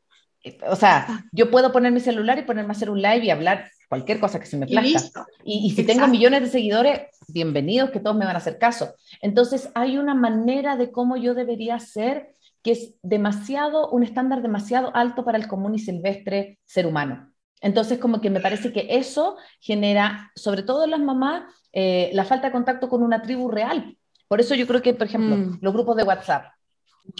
[0.69, 3.71] O sea, yo puedo poner mi celular y ponerme a hacer un live y hablar
[3.93, 5.27] cualquier cosa que se me plazca.
[5.45, 8.95] Y, y, si tengo millones de seguidores, bienvenidos, que todos me van a hacer caso.
[9.21, 14.97] Entonces, hay una manera de cómo yo debería ser que es demasiado, un estándar demasiado
[14.97, 17.35] alto para el común y silvestre ser humano.
[17.61, 21.43] Entonces, como que me parece que eso genera, sobre todo en las mamás,
[21.75, 23.99] eh, la falta de contacto con una tribu real.
[24.27, 25.59] Por eso yo creo que, por ejemplo, mm.
[25.61, 26.47] los grupos de WhatsApp,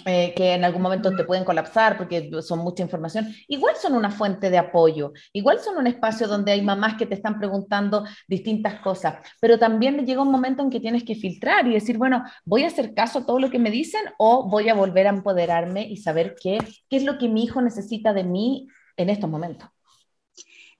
[0.05, 4.11] eh, que en algún momento te pueden colapsar porque son mucha información, igual son una
[4.11, 8.79] fuente de apoyo, igual son un espacio donde hay mamás que te están preguntando distintas
[8.81, 12.63] cosas, pero también llega un momento en que tienes que filtrar y decir, bueno, voy
[12.63, 15.87] a hacer caso a todo lo que me dicen o voy a volver a empoderarme
[15.87, 16.57] y saber qué,
[16.89, 18.67] qué es lo que mi hijo necesita de mí
[18.97, 19.69] en estos momentos.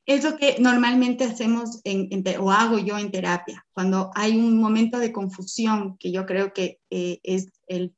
[0.06, 5.00] Es lo que normalmente hacemos en, o hago yo en terapia, cuando hay un momento
[5.00, 7.94] de confusión, que yo creo que eh, es el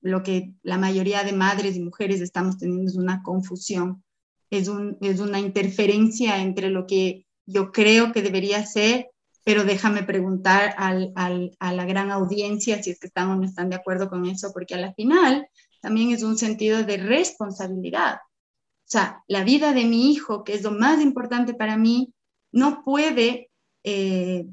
[0.00, 4.02] lo que la mayoría de madres y mujeres estamos teniendo es una confusión,
[4.50, 9.10] es, un, es una interferencia entre lo que yo creo que debería ser,
[9.44, 13.44] pero déjame preguntar al, al, a la gran audiencia si es que están o no
[13.44, 15.46] están de acuerdo con eso, porque a la final
[15.80, 18.16] también es un sentido de responsabilidad.
[18.16, 22.12] O sea, la vida de mi hijo, que es lo más importante para mí,
[22.52, 23.50] no puede
[23.84, 24.46] eh,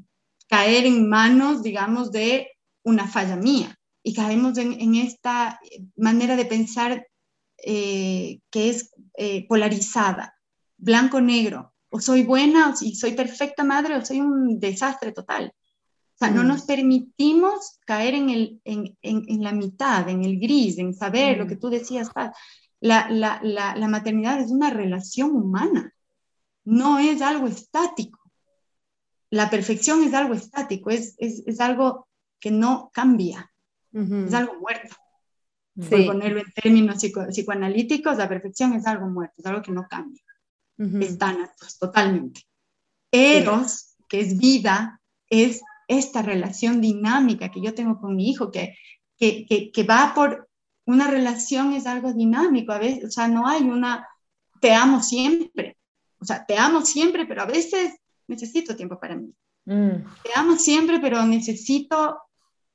[0.48, 2.48] caer en manos, digamos, de
[2.82, 5.60] una falla mía y caemos en, esta
[5.96, 7.06] manera de pensar
[7.58, 10.34] eh, que es eh, polarizada,
[10.76, 15.52] blanco-negro, o soy buena, o soy perfecta madre, o soy un desastre total.
[16.14, 16.48] O sea, no mm.
[16.48, 21.44] nos permitimos caer en, el, en, en, la mitad, en el gris, en saber lo
[21.44, 21.48] mm.
[21.48, 22.36] que tú decías, Paz.
[22.80, 25.92] La, la, la, la, maternidad es una relación humana,
[26.64, 28.18] no es algo estático.
[29.30, 32.08] La perfección es algo estático, es, es, es algo
[32.40, 33.47] que no cambia.
[33.92, 34.96] Es algo muerto.
[35.74, 40.22] Por ponerlo en términos psicoanalíticos, la perfección es algo muerto, es algo que no cambia.
[40.76, 41.16] Es
[41.58, 42.42] pues, totalmente.
[43.10, 48.76] Eros, que es vida, es esta relación dinámica que yo tengo con mi hijo, que,
[49.16, 50.48] que, que, que va por
[50.84, 54.06] una relación, es algo dinámico, a veces, o sea, no hay una,
[54.60, 55.76] te amo siempre,
[56.18, 57.94] o sea, te amo siempre, pero a veces
[58.26, 59.32] necesito tiempo para mí.
[59.64, 60.04] Mm.
[60.22, 62.18] Te amo siempre, pero necesito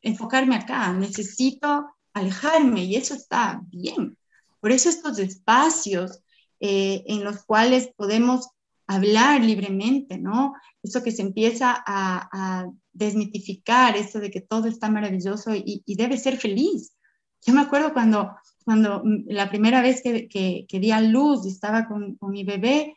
[0.04, 4.18] enfocarme acá, necesito alejarme y eso está bien.
[4.60, 6.22] Por eso estos espacios
[6.60, 8.50] eh, en los cuales podemos
[8.86, 10.54] hablar libremente, ¿no?
[10.84, 16.38] Eso que se empieza a, desmitificar, eso de que todo está maravilloso y, debe ser
[16.38, 16.96] feliz.
[17.42, 21.88] Yo me acuerdo cuando, cuando la primera vez que, que, di a luz y estaba
[21.88, 22.96] con mi bebé,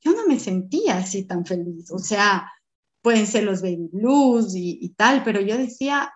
[0.00, 1.90] yo no me sentía así tan feliz.
[1.92, 2.50] O sea,
[3.06, 6.12] pueden ser los baby blues y, tal, pero yo decía,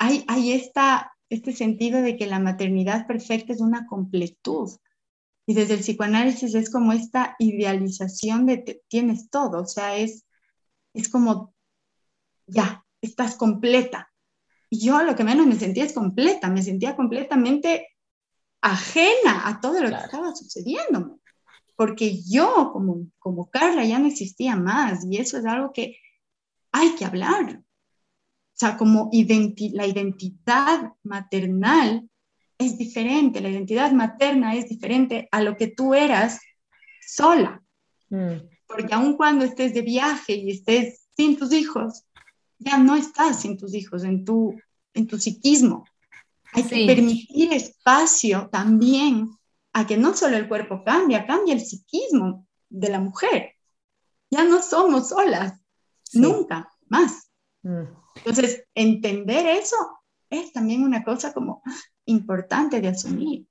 [0.00, 4.70] hay, hay esta, este sentido de que la maternidad perfecta es una completud.
[5.46, 10.24] Y desde el psicoanálisis es como esta idealización de tienes todo, o sea, es,
[10.94, 11.54] es como,
[12.46, 14.10] ya, estás completa.
[14.70, 17.88] Y yo lo que menos me sentía es completa, me sentía completamente
[18.62, 21.20] ajena a todo lo que estaba sucediendo,
[21.76, 25.98] porque yo como, como Carla ya no existía más y eso es algo que
[26.72, 27.62] hay que hablar.
[28.60, 29.08] O sea, como
[29.72, 32.06] la identidad maternal
[32.58, 36.38] es diferente, la identidad materna es diferente a lo que tú eras
[37.00, 37.62] sola.
[38.10, 38.34] Mm.
[38.66, 42.04] Porque aun cuando estés de viaje y estés sin tus hijos,
[42.58, 44.54] ya no estás sin tus hijos, en tu,
[44.92, 45.86] en tu psiquismo.
[46.52, 49.30] Hay que permitir espacio también
[49.72, 53.54] a que no solo el cuerpo cambia, cambia el psiquismo de la mujer.
[54.30, 55.54] Ya no somos solas,
[56.12, 57.30] nunca más.
[57.62, 57.99] Mm.
[58.24, 59.76] Entonces, entender eso
[60.28, 61.62] es también una cosa como
[62.04, 63.46] importante de asumir.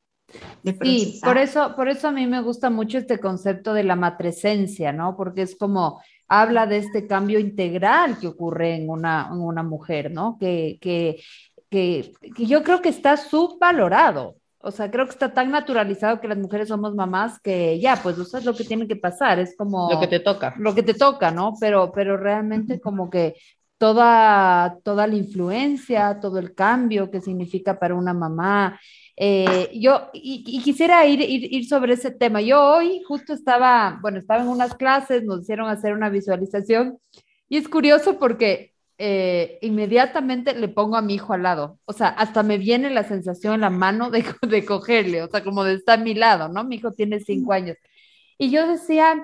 [0.64, 3.96] De sí, por eso, por eso a mí me gusta mucho este concepto de la
[3.96, 5.16] matresencia, ¿no?
[5.18, 10.12] Porque es como, habla de este cambio integral que ocurre en una, en una mujer,
[10.12, 10.38] ¿no?
[10.40, 11.22] Que, que,
[11.70, 14.36] que, que yo creo que está subvalorado.
[14.62, 18.18] O sea, creo que está tan naturalizado que las mujeres somos mamás que ya, pues
[18.18, 19.90] eso es lo que tiene que pasar, es como...
[19.90, 20.54] Lo que te toca.
[20.58, 21.54] Lo que te toca, ¿no?
[21.62, 23.36] Pero, pero realmente como que
[23.80, 28.80] toda, toda la influencia, todo el cambio que significa para una mamá.
[29.16, 32.42] Eh, yo, y, quisiera ir, ir, ir, sobre ese tema.
[32.42, 37.00] Yo hoy justo estaba, bueno, estaba en unas clases, nos hicieron hacer una visualización
[37.50, 41.80] y es curioso porque eh, inmediatamente le pongo a mi hijo al lado.
[41.86, 45.44] O sea, hasta me viene la sensación en la mano de, de cogerle, o sea,
[45.44, 46.64] como de estar a mi lado, ¿no?
[46.66, 47.78] Mi hijo tiene cinco años.
[48.38, 49.16] Y yo decía,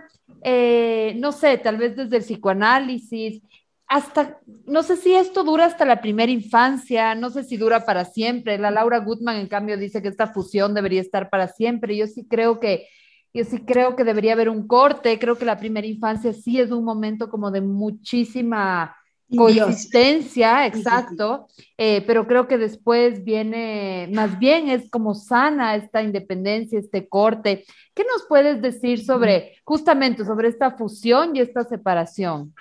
[0.44, 3.42] eh, no sé, tal vez desde el psicoanálisis,
[3.88, 8.06] hasta, no sé si esto dura hasta la primera infancia, no sé si dura para
[8.06, 8.58] siempre.
[8.58, 11.96] La Laura Gutman, en cambio, dice que esta fusión debería estar para siempre.
[11.96, 12.88] Yo sí creo que,
[13.34, 15.20] yo sí creo que debería haber un corte.
[15.20, 18.96] Creo que la primera infancia sí es un momento como de muchísima
[19.36, 26.78] coexistencia, exacto, eh, pero creo que después viene, más bien es como sana esta independencia,
[26.78, 27.66] este corte.
[27.94, 32.54] ¿Qué nos puedes decir sobre, justamente, sobre esta fusión y esta separación?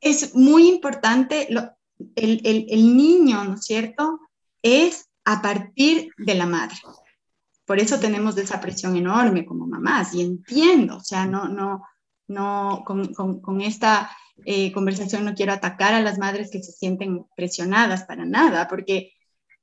[0.00, 4.20] Es muy importante, el, el niño, ¿no es cierto?
[4.62, 6.76] Es a partir de la madre.
[7.64, 11.82] Por eso tenemos esa presión enorme como mamás, y entiendo, o sea, no, no,
[12.28, 14.10] no, con, con, con esta
[14.44, 19.12] eh, conversación no quiero atacar a las madres que se sienten presionadas para nada, porque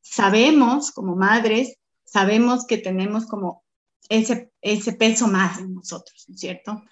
[0.01, 3.63] sabemos como madres, sabemos que tenemos como
[4.09, 6.83] ese, ese peso más en nosotros, ¿no es cierto?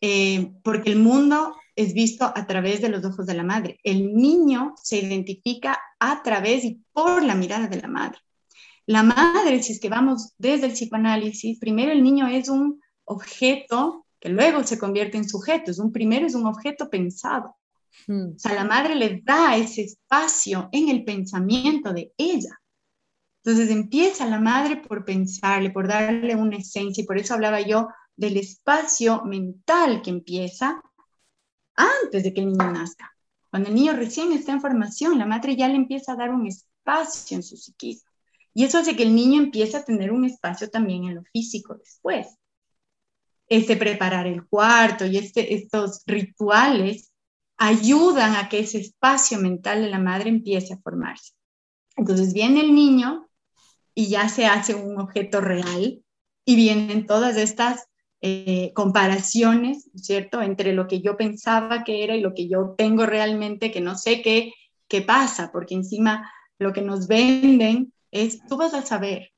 [0.00, 3.78] Eh, porque el mundo es visto a través de los ojos de la madre.
[3.82, 8.18] El niño se identifica a través y por la mirada de la madre.
[8.86, 14.06] La madre, si es que vamos desde el psicoanálisis, primero el niño es un objeto
[14.20, 15.70] que luego se convierte en sujeto.
[15.70, 17.56] Es un primero es un objeto pensado.
[18.06, 18.34] Hmm.
[18.36, 22.60] O sea, la madre le da ese espacio en el pensamiento de ella.
[23.42, 27.88] Entonces empieza la madre por pensarle, por darle una esencia, y por eso hablaba yo
[28.16, 30.80] del espacio mental que empieza
[31.76, 33.16] antes de que el niño nazca.
[33.50, 36.46] Cuando el niño recién está en formación, la madre ya le empieza a dar un
[36.46, 38.10] espacio en su psiquismo.
[38.52, 41.74] Y eso hace que el niño empiece a tener un espacio también en lo físico
[41.74, 42.38] después
[43.48, 47.12] este preparar el cuarto y este, estos rituales
[47.56, 51.32] ayudan a que ese espacio mental de la madre empiece a formarse.
[51.96, 53.28] Entonces viene el niño
[53.94, 56.02] y ya se hace un objeto real
[56.44, 57.86] y vienen todas estas
[58.26, 63.04] eh, comparaciones, ¿cierto?, entre lo que yo pensaba que era y lo que yo tengo
[63.04, 64.52] realmente, que no sé qué,
[64.88, 69.34] qué pasa, porque encima lo que nos venden es, tú vas a saber,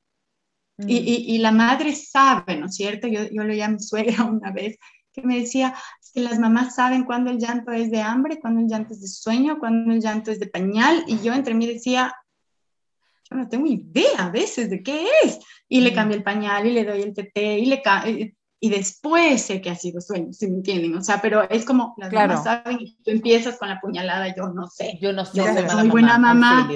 [0.77, 0.85] Mm.
[0.89, 3.07] Y, la madre sabe, ¿no es cierto?
[3.07, 4.77] Yo, yo lo llamé suegra una vez,
[5.11, 5.73] que me decía
[6.13, 9.07] que las mamás saben cuándo el llanto es de hambre, cuándo el llanto es de
[9.07, 12.13] sueño, cuándo el llanto es de pañal, y yo entre mí decía,
[13.29, 15.39] yo no tengo idea a veces de qué es.
[15.67, 15.95] Y le mm.
[15.95, 17.81] cambio el pañal y le doy el tete y le
[18.59, 20.95] y después sé que ha sido sueño, si me entienden?
[20.95, 24.49] O sea, pero es como las mamás saben y tú empiezas con la puñalada, yo
[24.49, 24.97] no sé.
[25.01, 25.37] Yo no sé.
[25.37, 26.69] Yo soy buena mamá.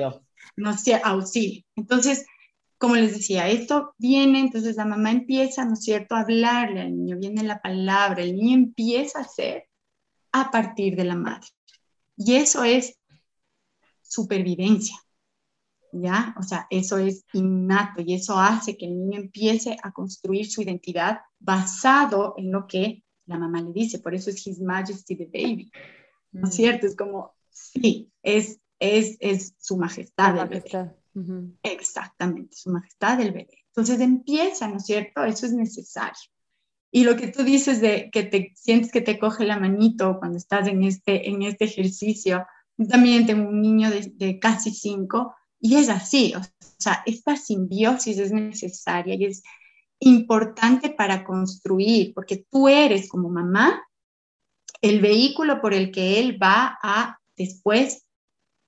[0.56, 1.64] No sé, auxilio.
[1.76, 2.26] Entonces,
[2.78, 6.96] como les decía, esto viene, entonces la mamá empieza, ¿no es cierto?, a hablarle al
[6.96, 9.68] niño, viene la palabra, el niño empieza a ser
[10.32, 11.48] a partir de la madre.
[12.18, 13.00] Y eso es
[14.02, 14.96] supervivencia,
[15.92, 16.36] ¿ya?
[16.38, 20.62] O sea, eso es innato y eso hace que el niño empiece a construir su
[20.62, 24.00] identidad basado en lo que la mamá le dice.
[24.00, 25.72] Por eso es His Majesty the Baby.
[26.32, 26.58] ¿no es mm.
[26.58, 26.88] cierto?
[26.88, 30.32] Es como, sí, es, es, es su majestad.
[30.32, 30.92] Su majestad.
[31.64, 33.66] Exactamente, su majestad del bebé.
[33.68, 35.24] Entonces empieza, ¿no es cierto?
[35.24, 36.32] Eso es necesario.
[36.94, 40.38] Y lo que tú dices de que te sientes que te coge la manito cuando
[40.38, 42.46] estás en este, en este ejercicio,
[42.90, 46.42] también tengo un niño de, de casi cinco y es así, o
[46.80, 49.44] sea, esta simbiosis es necesaria y es
[50.00, 53.84] importante para construir, porque tú eres como mamá
[54.82, 58.06] el vehículo por el que él va a después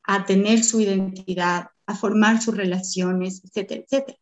[0.04, 4.18] a tener su identidad, a formar sus relaciones, etcétera, etcétera.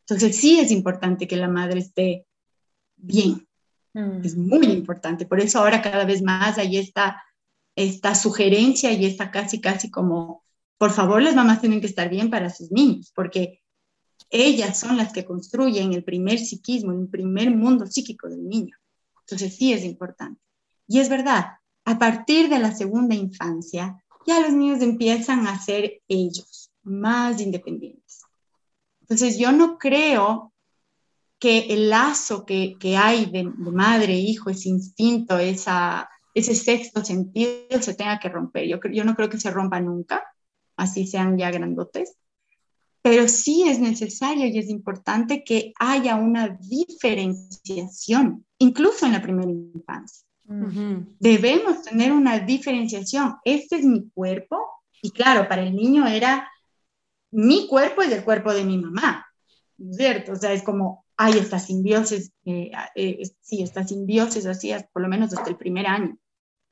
[0.00, 2.26] Entonces sí es importante que la madre esté
[2.96, 3.48] bien.
[3.94, 4.24] Mm.
[4.24, 5.26] Es muy importante.
[5.26, 7.22] Por eso ahora cada vez más hay esta,
[7.74, 10.44] esta sugerencia y esta casi, casi como,
[10.82, 13.62] por favor, las mamás tienen que estar bien para sus niños, porque
[14.30, 18.76] ellas son las que construyen el primer psiquismo, el primer mundo psíquico del niño.
[19.20, 20.40] Entonces sí es importante.
[20.88, 21.52] Y es verdad,
[21.84, 28.22] a partir de la segunda infancia, ya los niños empiezan a ser ellos, más independientes.
[29.02, 30.52] Entonces yo no creo
[31.38, 37.94] que el lazo que, hay de, madre, hijo, ese instinto, esa, ese sexto sentido se
[37.94, 38.66] tenga que romper.
[38.66, 40.24] Yo no creo que se rompa nunca,
[40.76, 42.16] así sean ya grandotes,
[43.02, 49.50] pero sí es necesario y es importante que haya una diferenciación, incluso en la primera
[49.50, 50.26] infancia.
[51.18, 53.36] Debemos tener una diferenciación.
[53.44, 54.58] Este es mi cuerpo
[55.00, 56.48] y claro, para el niño era
[57.32, 59.26] mi cuerpo es el cuerpo de mi mamá,
[59.90, 60.32] ¿cierto?
[60.32, 65.08] O sea, es como, hay esta simbiosis, eh, eh, sí, esta simbiosis así, por lo
[65.08, 66.18] menos hasta el primer año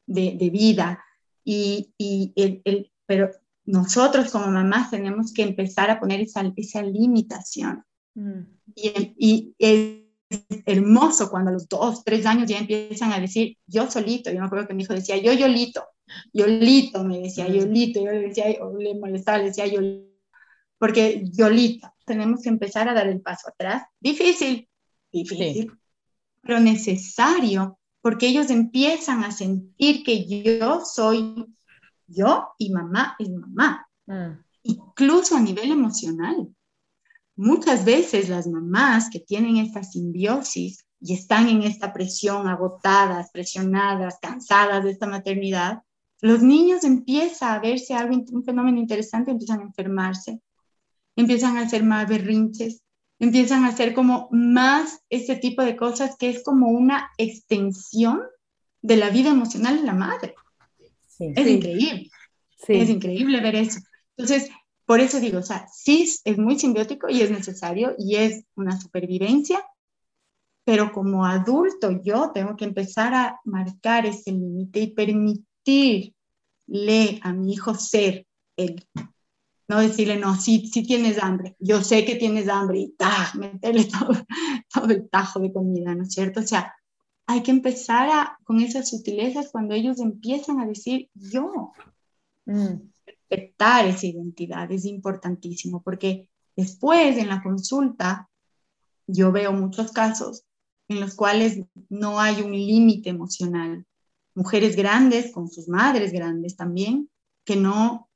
[0.06, 1.02] de, de vida.
[1.42, 3.30] Y, y el, el, pero
[3.64, 7.84] nosotros como mamás tenemos que empezar a poner esa, esa limitación.
[8.14, 8.40] Mm.
[8.74, 13.90] Y, y es hermoso cuando a los dos, tres años ya empiezan a decir yo
[13.90, 14.30] solito.
[14.30, 15.84] Yo me acuerdo que mi hijo decía yo, yolito,
[16.32, 18.04] yolito, me decía yolito.
[18.04, 18.46] Yo le decía,
[18.78, 20.10] le molestaba, le decía yolito
[20.80, 23.82] porque Yolita, tenemos que empezar a dar el paso atrás.
[24.00, 24.66] Difícil,
[25.12, 25.70] difícil,
[26.40, 31.44] pero necesario, porque ellos empiezan a sentir que yo soy
[32.10, 34.42] yo y mamá es mamá, mm.
[34.64, 36.54] incluso a nivel emocional.
[37.36, 44.18] Muchas veces las mamás que tienen esta simbiosis y están en esta presión, agotadas, presionadas,
[44.20, 45.82] cansadas de esta maternidad,
[46.20, 50.40] los niños empiezan a verse algo, un fenómeno interesante, empiezan a enfermarse,
[51.16, 52.82] empiezan a hacer más berrinches,
[53.18, 58.20] empiezan a hacer como más ese tipo de cosas que es como una extensión
[58.82, 60.34] de la vida emocional de la madre.
[61.20, 62.10] Es increíble.
[62.68, 63.80] Es increíble ver eso.
[64.16, 64.50] Entonces,
[64.84, 68.78] por eso digo, o sea, sí es muy simbiótico y es necesario y es una
[68.80, 69.64] supervivencia,
[70.64, 76.14] pero como adulto yo tengo que empezar a marcar ese límite y permitirle
[77.22, 78.84] a mi hijo ser él.
[79.68, 83.32] No decirle, no, si sí tienes hambre, yo sé que tienes hambre y ¡tah!
[83.38, 84.12] meterle todo,
[84.72, 86.40] todo el tajo de comida, ¿no es cierto?
[86.40, 86.74] O sea,
[87.30, 91.72] hay que empezar a, con esas sutilezas cuando ellos empiezan a decir yo.
[92.44, 92.90] Mm.
[93.06, 98.28] Respetar esa identidad es importantísimo porque después en la consulta
[99.06, 100.42] yo veo muchos casos
[100.88, 103.86] en los cuales no hay un límite emocional.
[104.34, 107.08] Mujeres grandes con sus madres grandes también,
[107.44, 108.08] que no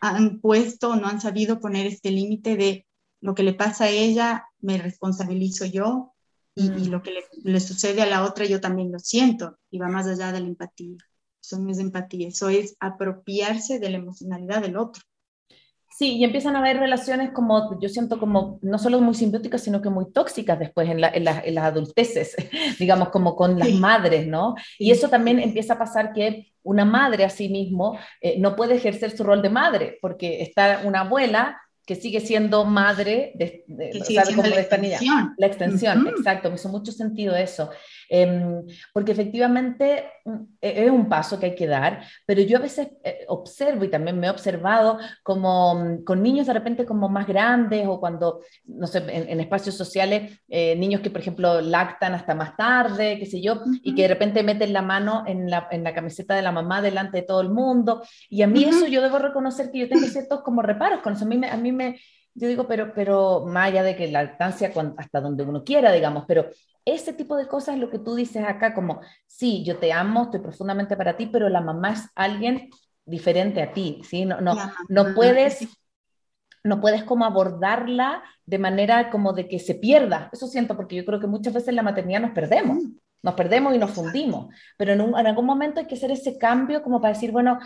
[0.00, 2.86] han puesto, no han sabido poner este límite de
[3.20, 6.12] lo que le pasa a ella, me responsabilizo yo
[6.58, 7.12] y, lo que
[7.44, 10.46] le, sucede a la otra yo también lo siento y va más allá de la
[10.46, 10.96] empatía.
[11.40, 15.02] Eso no es empatía, eso es apropiarse de la emocionalidad del otro.
[15.96, 19.82] Sí, y empiezan a haber relaciones como, yo siento como, no solo muy simbióticas, sino
[19.82, 22.36] que muy tóxicas después en, en, las adulteces,
[22.78, 24.54] digamos, como con las madres, ¿no?
[24.78, 28.76] Y eso también empieza a pasar que una madre a sí mismo eh, no puede
[28.76, 31.58] ejercer su rol de madre, porque está una abuela
[31.88, 33.88] que sigue siendo madre de, de,
[34.58, 35.34] esta niña.
[35.38, 37.70] La extensión, exacto, me hizo mucho sentido eso.
[38.08, 42.62] Em, porque efectivamente mm, e-, es un paso que hay que dar, pero yo a
[42.62, 47.08] veces eh, observo y también me he observado como mm, con niños de repente como
[47.08, 52.14] más grandes o cuando, no sé, en, espacios sociales, eh, niños que por ejemplo lactan
[52.14, 55.68] hasta más tarde, qué sé yo, y que de repente meten la mano en la,
[55.70, 58.02] en la, camiseta de la mamá delante de todo el mundo.
[58.28, 61.24] Y a mí eso yo debo reconocer que yo tengo ciertos como reparos con eso.
[61.24, 61.98] A mí me, a mí me
[62.38, 66.24] yo digo, pero, pero más allá de que la lactancia hasta donde uno quiera, digamos,
[66.26, 66.48] pero
[66.84, 70.24] ese tipo de cosas es lo que tú dices acá, como, sí, yo te amo,
[70.24, 72.70] estoy profundamente para ti, pero la mamá es alguien
[73.04, 74.24] diferente a ti, ¿sí?
[74.24, 74.54] No, no,
[74.88, 75.68] no puedes...
[76.64, 80.28] No puedes como abordarla de manera como de que se pierda.
[80.32, 82.78] Eso siento, porque yo creo que muchas veces la maternidad nos perdemos.
[83.22, 87.00] Nos perdemos y nos fundimos, pero en, algún momento hay que hacer ese cambio como
[87.00, 87.58] para decir, bueno,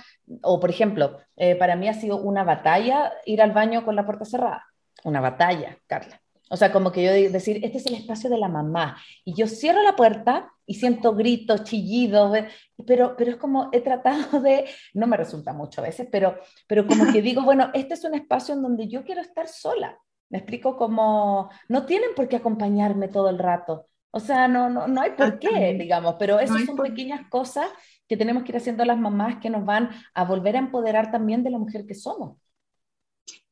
[0.43, 4.07] o por ejemplo, eh, para mí ha sido una batalla ir al baño con la
[4.07, 4.65] puerta cerrada,
[5.05, 6.23] una batalla, Carla.
[6.53, 8.99] O sea, como que yo decir, este es el espacio de la mamá.
[9.25, 12.37] Y yo cierro la puerta y siento gritos, chillidos,
[12.87, 16.87] pero, pero es como he tratado de, no me resulta mucho a veces, pero, pero
[16.87, 19.99] como que digo, bueno, este es un espacio en donde yo quiero estar sola.
[20.29, 23.87] Me explico como, no tienen por qué acompañarme todo el rato.
[24.15, 27.67] O sea, no, no, no hay por qué, digamos, pero esas son pequeñas cosas
[28.07, 31.43] que tenemos que ir haciendo las mamás que nos van a volver a empoderar también
[31.43, 32.37] de la mujer que somos.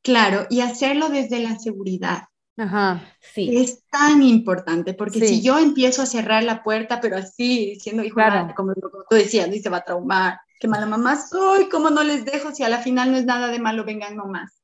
[0.02, 2.24] Claro, y hacerlo desde la seguridad.
[2.58, 3.56] Ajá, sí.
[3.56, 8.20] Es tan importante, porque si yo empiezo a cerrar la puerta, pero así, diciendo, hijo,
[8.54, 12.26] como, tú decías, ni se va a traumar, qué mala mamá soy, cómo no les
[12.26, 14.60] dejo si a la final no es nada de malo, vengan nomás.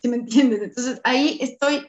[0.00, 0.62] ¿Sí me entiendes?
[0.62, 1.86] Entonces ahí estoy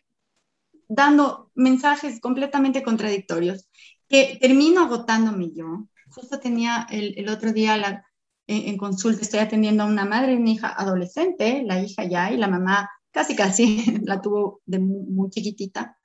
[0.89, 3.69] dando mensajes completamente contradictorios
[4.09, 5.87] que termino agotándome yo.
[6.09, 8.05] Justo tenía el, otro día la,
[8.47, 12.37] en, consulta, estoy atendiendo a una madre y una hija adolescente, la hija ya, y
[12.37, 15.95] la mamá casi casi la tuvo de muy, chiquitita.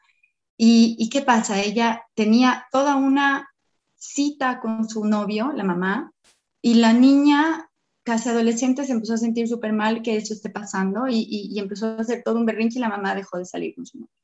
[0.57, 1.61] Y, ¿Y qué pasa?
[1.61, 3.49] Ella tenía toda una
[3.97, 6.13] cita con su novio, la mamá,
[6.61, 7.71] y la niña
[8.05, 11.87] casi adolescente se empezó a sentir súper mal que eso esté pasando y, y, empezó
[11.89, 14.24] a hacer todo un berrinche y la mamá dejó de salir con su novio.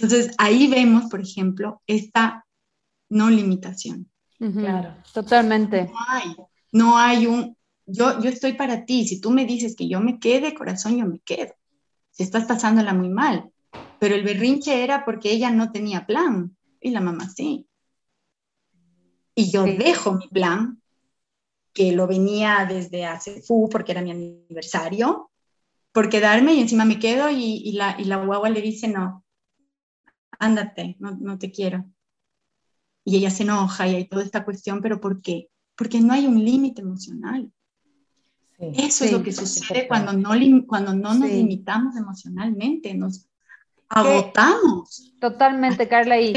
[0.00, 2.46] Entonces, ahí vemos, por ejemplo, esta
[3.08, 4.08] no limitación.
[4.38, 5.84] Claro, totalmente.
[5.84, 6.36] No hay,
[6.70, 10.20] no hay un, yo, yo estoy para ti, si tú me dices que yo me
[10.20, 11.52] quede, corazón, yo me quedo.
[12.12, 13.50] Si estás pasándola muy mal.
[13.98, 17.66] Pero el berrinche era porque ella no tenía plan y la mamá sí.
[19.34, 20.80] Y yo dejo mi plan,
[21.72, 25.30] que lo venía desde hace, fu, porque era mi aniversario,
[25.92, 29.24] por quedarme y encima me quedo y, y, la, y la guagua le dice, no,
[30.38, 31.84] ándate, no, no te quiero.
[33.04, 35.48] Y ella se enoja y hay toda esta cuestión, pero ¿por qué?
[35.76, 37.50] Porque no hay un límite emocional.
[38.58, 40.30] Eso es lo que sucede cuando no,
[40.66, 43.28] cuando no nos limitamos emocionalmente, nos
[43.88, 45.14] agotamos.
[45.20, 46.20] Totalmente, Carla.
[46.20, 46.34] Y,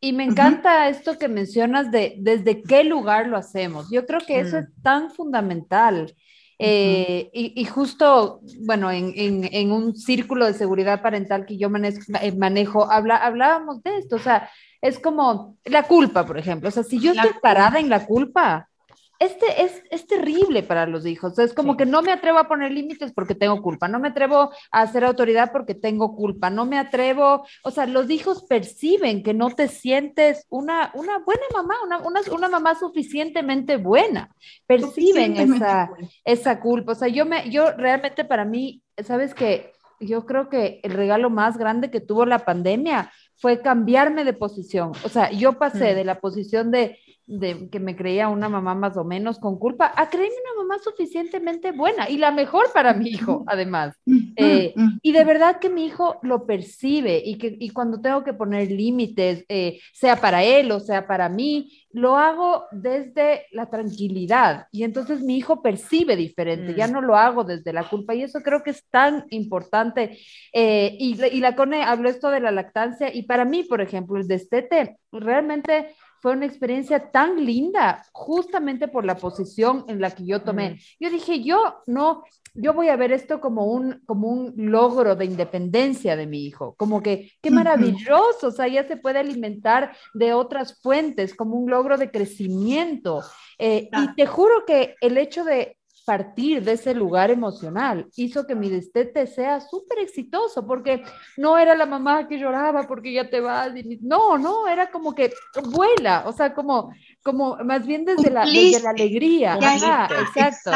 [0.00, 3.90] y me encanta esto que mencionas de desde qué lugar lo hacemos.
[3.90, 4.82] Yo creo que eso es mm.
[4.82, 6.14] tan fundamental.
[6.58, 12.32] Eh, y, justo, bueno, en, en, un círculo de seguridad parental que yo manejo, eh,
[12.32, 14.48] manejo habla, hablábamos de esto, o sea,
[14.80, 18.70] es como la culpa, por ejemplo, o sea, si yo estoy parada en la culpa,
[19.18, 21.38] este es, es terrible para los hijos.
[21.38, 24.50] Es como que no me atrevo a poner límites porque tengo culpa, no me atrevo
[24.70, 29.34] a hacer autoridad porque tengo culpa, no me atrevo, o sea, los hijos perciben que
[29.34, 34.34] no te sientes una, una buena mamá, una, una, una mamá suficientemente buena,
[34.66, 35.90] perciben esa,
[36.24, 36.92] esa culpa.
[36.92, 41.30] O sea, yo, me, yo realmente para mí, sabes que yo creo que el regalo
[41.30, 44.92] más grande que tuvo la pandemia fue cambiarme de posición.
[45.04, 48.96] O sea, yo pasé de la posición de de que me creía una mamá más
[48.96, 53.08] o menos con culpa, a creerme una mamá suficientemente buena y la mejor para mi
[53.08, 53.96] hijo, además.
[54.36, 58.32] Eh, y de verdad que mi hijo lo percibe y que y cuando tengo que
[58.32, 64.66] poner límites, eh, sea para él o sea para mí, lo hago desde la tranquilidad
[64.70, 66.92] y entonces mi hijo percibe diferente, ya mm.
[66.92, 70.18] no lo hago desde la culpa y eso creo que es tan importante.
[70.52, 74.16] Eh, y, y la Cone habló esto de la lactancia y para mí, por ejemplo,
[74.16, 80.26] el destete, realmente fue una experiencia tan linda, justamente por la posición en la que
[80.26, 80.70] yo tomé.
[80.70, 80.76] Mm.
[81.00, 85.26] Yo dije, yo no, yo voy a ver esto como un, como un logro de
[85.26, 90.32] independencia de mi hijo, como que qué maravilloso, o sea, ya se puede alimentar de
[90.32, 93.22] otras fuentes, como un logro de crecimiento.
[93.58, 95.75] Eh, y te juro que el hecho de
[96.06, 101.02] partir de ese lugar emocional hizo que mi destete sea súper exitoso, porque
[101.36, 105.32] no era la mamá que lloraba porque ya te vas, no, no, era como que
[105.64, 106.92] vuela, o sea, como,
[107.24, 109.58] como más bien desde, la, desde la, alegría.
[109.58, 110.70] exacto.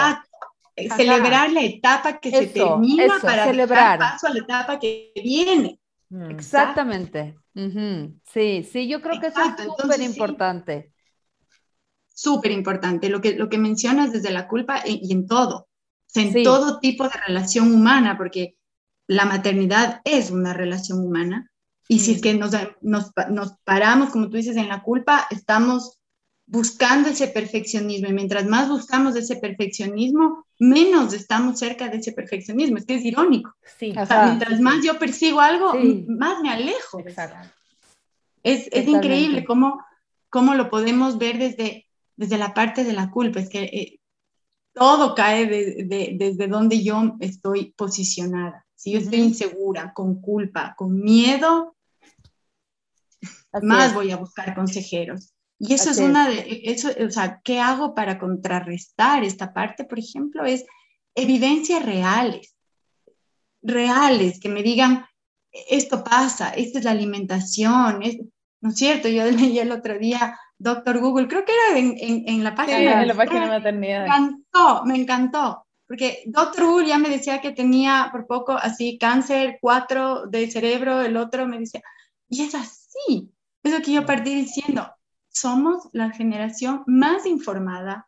[0.96, 5.78] Celebrar la etapa que se termina para celebrar paso a la etapa que viene.
[6.08, 6.30] Mm.
[6.30, 7.36] Exactamente.
[8.24, 10.90] Sí, sí, yo creo que eso es súper importante
[12.20, 15.68] súper importante, lo que, lo que mencionas desde la culpa y, en todo,
[16.14, 18.56] en todo tipo de relación humana, porque
[19.06, 21.50] la maternidad es una relación humana.
[21.88, 22.52] Y si es que nos,
[22.82, 25.98] nos, nos, paramos, como tú dices, en la culpa, estamos
[26.46, 28.08] buscando ese perfeccionismo.
[28.08, 32.76] Y mientras más buscamos ese perfeccionismo, menos estamos cerca de ese perfeccionismo.
[32.76, 33.54] Es que es irónico.
[33.78, 35.72] Sí, mientras más yo persigo algo,
[36.06, 37.02] más me alejo.
[38.42, 39.82] Es, es increíble cómo,
[40.28, 41.89] cómo lo podemos ver desde,
[42.20, 44.00] desde la parte de la culpa, es que eh,
[44.74, 48.66] todo cae desde donde yo estoy posicionada.
[48.74, 51.76] Si yo estoy insegura, con culpa, con miedo,
[53.62, 55.32] más voy a buscar consejeros.
[55.58, 59.84] Y eso es una de, eso, o sea, ¿qué hago para contrarrestar esta parte?
[59.84, 60.66] Por ejemplo, es
[61.14, 62.54] evidencias reales,
[63.62, 65.06] reales, que me digan,
[65.50, 68.00] esto pasa, esta es la alimentación,
[68.60, 69.08] ¿no es cierto?
[69.08, 71.96] Yo leí el otro día, doctor Google, creo que era en,
[72.28, 72.78] en, la página.
[72.78, 74.00] Sí, en la página de maternidad.
[74.00, 78.98] Me encantó, me encantó, porque doctor Google ya me decía que tenía por poco así
[78.98, 81.82] cáncer, cuatro de cerebro, el otro me decía,
[82.28, 83.32] y es así,
[83.62, 84.86] es lo que yo partí diciendo,
[85.30, 88.06] somos la generación más informada,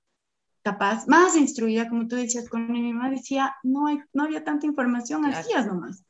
[0.62, 4.66] capaz, más instruida, como tú decías, con mi mamá decía, no, hay, no había tanta
[4.66, 6.04] información, hacías nomás.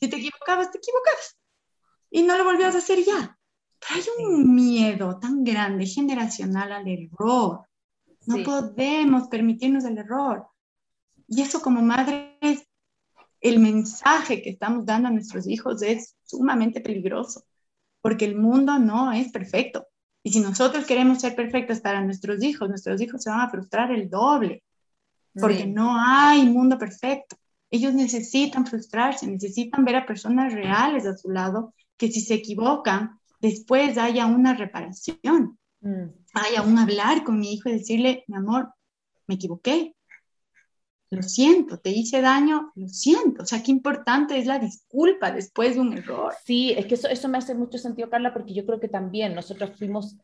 [0.00, 1.38] Si te equivocabas, te equivocabas.
[2.10, 3.38] Y no lo volvías a hacer ya.
[3.88, 7.66] Pero hay un miedo tan grande, generacional al error.
[8.26, 10.46] No podemos permitirnos el error.
[11.26, 12.66] Y eso como madres,
[13.40, 17.44] el mensaje que estamos dando a nuestros hijos es sumamente peligroso,
[18.00, 19.86] porque el mundo no es perfecto.
[20.22, 23.90] Y si nosotros queremos ser perfectos para nuestros hijos, nuestros hijos se van a frustrar
[23.90, 24.62] el doble,
[25.34, 27.36] porque no hay mundo perfecto.
[27.70, 33.18] Ellos necesitan frustrarse, necesitan ver a personas reales a su lado, que si se equivocan,
[33.42, 36.04] después haya una reparación, mm.
[36.34, 38.72] haya un hablar con mi hijo y decirle, mi amor,
[39.26, 39.94] me equivoqué,
[41.10, 43.42] lo siento, te hice daño, lo siento.
[43.42, 46.32] O sea, qué importante es la disculpa después de un error.
[46.46, 49.34] Sí, es que eso, eso me hace mucho sentido, Carla, porque yo creo que también
[49.34, 50.16] nosotros fuimos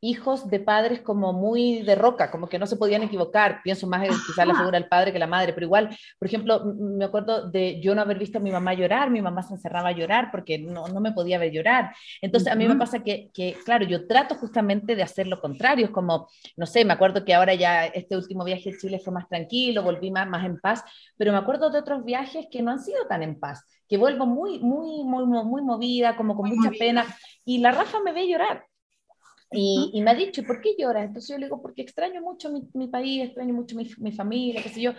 [0.00, 3.60] hijos de padres como muy de roca, como que no se podían equivocar.
[3.62, 6.64] Pienso más en quizás la figura del padre que la madre, pero igual, por ejemplo,
[6.76, 9.88] me acuerdo de yo no haber visto a mi mamá llorar, mi mamá se encerraba
[9.88, 11.94] a llorar porque no, no me podía ver llorar.
[12.20, 15.86] Entonces, a mí me pasa que, que, claro, yo trato justamente de hacer lo contrario,
[15.86, 19.12] es como, no sé, me acuerdo que ahora ya este último viaje a Chile fue
[19.12, 20.84] más tranquilo, volví más, más en paz,
[21.16, 24.26] pero me acuerdo de otros viajes que no han sido tan en paz, que vuelvo
[24.26, 27.06] muy, muy, muy, muy movida, como con mucha pena,
[27.44, 28.64] y la Rafa me ve llorar.
[29.52, 31.04] Y, me ha dicho, ¿por qué lloras?
[31.04, 34.62] Entonces yo le digo, porque extraño mucho mi, mi país, extraño mucho mi, mi, familia,
[34.62, 34.92] qué sé yo.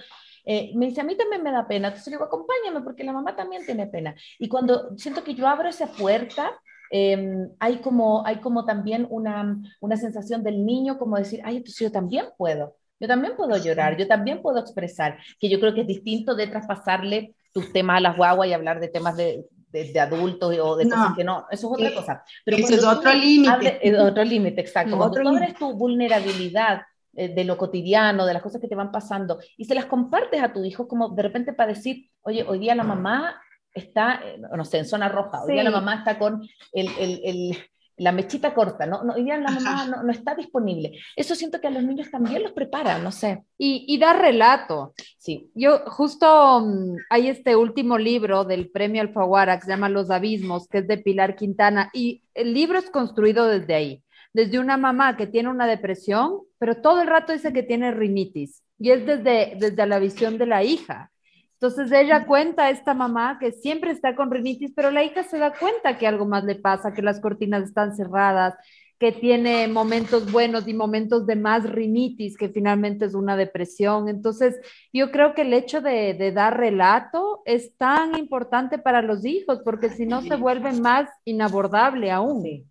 [0.46, 1.90] Eh, me dice, a mí también me da pena.
[1.90, 4.16] Entonces le digo, acompáñame, porque la mamá también tiene pena.
[4.40, 6.58] Y cuando siento que yo abro esa puerta,
[6.92, 11.80] em, hay, como, hay como también una, una sensación del niño, como decir, ay, entonces
[11.80, 12.76] yo también puedo.
[13.00, 16.48] Yo también puedo llorar, yo también puedo expresar, que yo creo que es distinto de
[16.48, 20.90] traspasarle tus temas a las guaguas y hablar de temas de, de, adultos o de
[20.90, 22.24] cosas que no, eso es otra cosa.
[22.46, 23.80] Pero eso es otro límite.
[23.82, 24.98] Es otro límite, exacto.
[24.98, 26.82] Cuando tú abres tu vulnerabilidad
[27.14, 30.42] eh, de lo cotidiano, de las cosas que te van pasando, y se las compartes
[30.42, 33.42] a tu hijo como de repente para decir, oye, hoy día la mamá
[33.74, 37.22] está, eh, no sé, en zona roja, hoy día la mamá está con el, el,
[37.24, 37.58] el
[37.98, 39.04] la mechita corta, ¿no?
[39.04, 41.00] no hoy día la mamá no, no, está disponible.
[41.16, 43.44] Eso siento que a los niños también los prepara, no sé.
[43.58, 44.94] Y, y da relato.
[45.18, 45.52] Sí.
[45.56, 50.68] Yo justo mm, hay este último libro del premio Alfaguara que se llama Los Abismos,
[50.68, 55.18] que es de Pilar Quintana, y el libro es construido desde ahí, desde una mamá
[55.18, 59.58] que tiene una depresión, pero todo el rato dice que tiene rinitis, y es desde,
[59.60, 61.12] desde la visión de la hija.
[61.60, 65.40] Entonces ella cuenta a esta mamá que siempre está con rinitis, pero la hija se
[65.40, 68.54] da cuenta que algo más le pasa, que las cortinas están cerradas,
[69.00, 74.08] que tiene momentos buenos y momentos de más rinitis, que finalmente es una depresión.
[74.08, 74.60] Entonces,
[74.94, 79.90] yo creo que el hecho de, dar relato es tan importante para los hijos, porque
[79.90, 82.70] si no se vuelve más inabordable aún.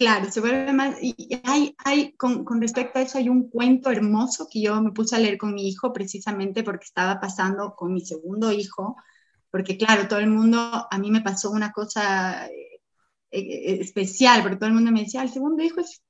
[0.00, 3.90] Claro, se vuelve más, y hay, hay con, con, respecto a eso, hay un cuento
[3.90, 7.92] hermoso que yo me puse a leer con mi hijo precisamente porque estaba pasando con
[7.92, 8.96] mi segundo hijo,
[9.50, 10.58] porque claro, todo el mundo,
[10.90, 12.80] a mí me pasó una cosa eh,
[13.30, 16.02] eh, especial, porque todo el mundo me decía, el segundo hijo es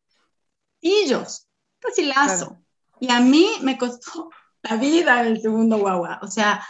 [1.81, 2.47] facilazo.
[2.47, 2.65] Claro.
[3.01, 4.31] Y a mí me costó
[4.63, 6.21] la vida el segundo guagua.
[6.23, 6.65] O sea,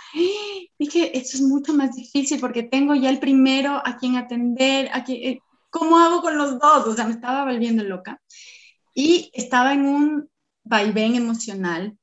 [0.79, 5.05] dije, esto es mucho más difícil porque tengo ya el primero a quien atender, a
[5.05, 5.41] quien, eh,
[5.71, 6.87] ¿cómo hago con los dos?
[6.87, 8.21] O sea, me estaba volviendo loca.
[8.95, 10.31] Y estaba en un
[10.65, 11.97] vaivén emocional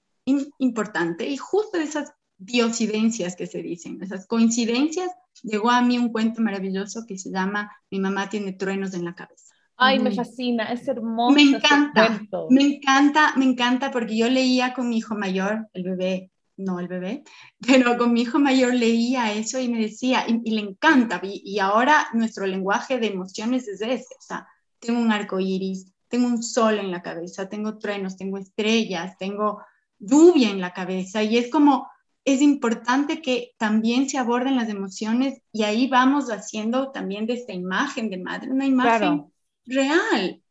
[0.57, 5.09] importante y justo esas diosidencias que se dicen, esas coincidencias,
[5.43, 9.15] llegó a mí un cuento maravilloso que se llama Mi mamá tiene truenos en la
[9.15, 9.53] cabeza.
[9.78, 11.36] Ay, me fascina, es hermoso.
[11.36, 16.32] Me encanta, me encanta, me encanta porque yo leía con mi hijo mayor, el bebé
[16.57, 17.23] no el bebé,
[17.65, 22.07] pero con mi hijo mayor leía eso y me decía, y, le encanta, y, ahora
[22.13, 24.47] nuestro lenguaje de emociones es ese, o sea,
[24.79, 29.61] tengo un arco iris, tengo un sol en la cabeza, tengo truenos, tengo estrellas, tengo
[29.99, 31.87] lluvia en la cabeza, y es como,
[32.25, 37.53] es importante que también se aborden las emociones y ahí vamos haciendo también de esta
[37.53, 39.31] imagen de madre, una imagen
[39.65, 40.41] real,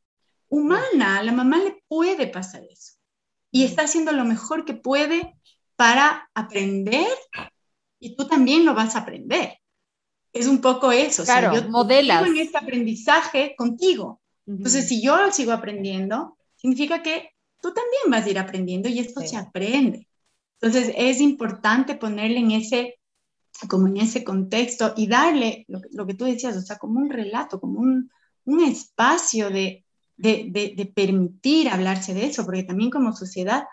[0.49, 2.95] humana, a la mamá le puede pasar eso.
[3.51, 5.36] Y está haciendo lo mejor que puede
[5.77, 7.07] para aprender
[7.99, 9.59] y tú también lo vas a aprender.
[10.33, 11.25] es un poco eso.
[11.25, 12.27] Claro, o sea, yo modelas.
[12.27, 14.21] en este aprendizaje contigo.
[14.47, 19.21] Entonces, si yo sigo aprendiendo, significa que tú también vas a ir aprendiendo y esto
[19.23, 20.09] se aprende.
[20.61, 22.99] Entonces, es importante ponerle en ese,
[23.69, 27.01] como en ese contexto y darle lo que, lo que tú decías, o sea, como
[27.01, 28.11] un relato, como un,
[28.45, 29.85] un espacio de,
[30.17, 33.65] de, de, de, permitir hablarse de eso, porque también como sociedad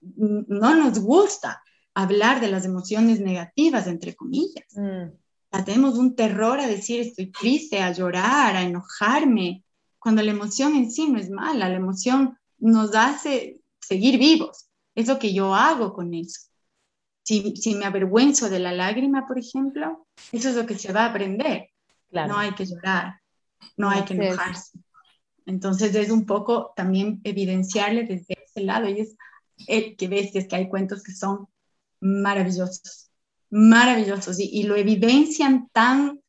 [0.00, 1.62] no nos gusta
[1.94, 4.66] hablar de las emociones negativas, entre comillas.
[4.74, 5.64] Mm.
[5.64, 9.64] Tenemos un terror a decir estoy triste, a llorar, a enojarme,
[10.00, 14.68] cuando la emoción en sí no es mala, la emoción nos hace seguir vivos.
[14.94, 16.48] Es lo que yo hago con eso.
[17.22, 21.04] Si, si me avergüenzo de la lágrima, por ejemplo, eso es lo que se va
[21.04, 21.68] a aprender.
[22.10, 23.20] No hay que llorar,
[23.76, 24.78] no hay que enojarse.
[25.46, 28.88] Entonces es un poco también evidenciarle desde ese lado.
[28.88, 29.16] Y es
[29.66, 31.48] el que ves es que hay cuentos que son
[32.00, 33.10] maravillosos,
[33.50, 36.20] maravillosos y, y lo evidencian tan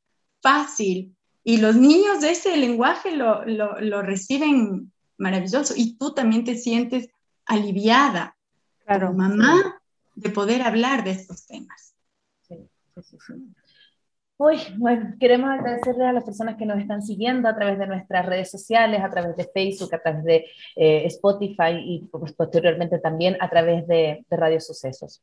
[0.41, 6.43] fácil y los niños de ese lenguaje lo, lo, lo, reciben maravilloso y tú también
[6.43, 7.09] te sientes
[7.45, 8.37] aliviada
[8.85, 9.81] claro, como mamá
[10.15, 11.93] de poder hablar de estos temas.
[12.47, 12.69] Sí.
[14.43, 18.25] Uy, bueno, queremos agradecerle a las personas que nos están siguiendo a través de nuestras
[18.25, 23.37] redes sociales, a través de Facebook, a través de eh, Spotify y pues, posteriormente también
[23.39, 25.21] a través de, de Radio Sucesos.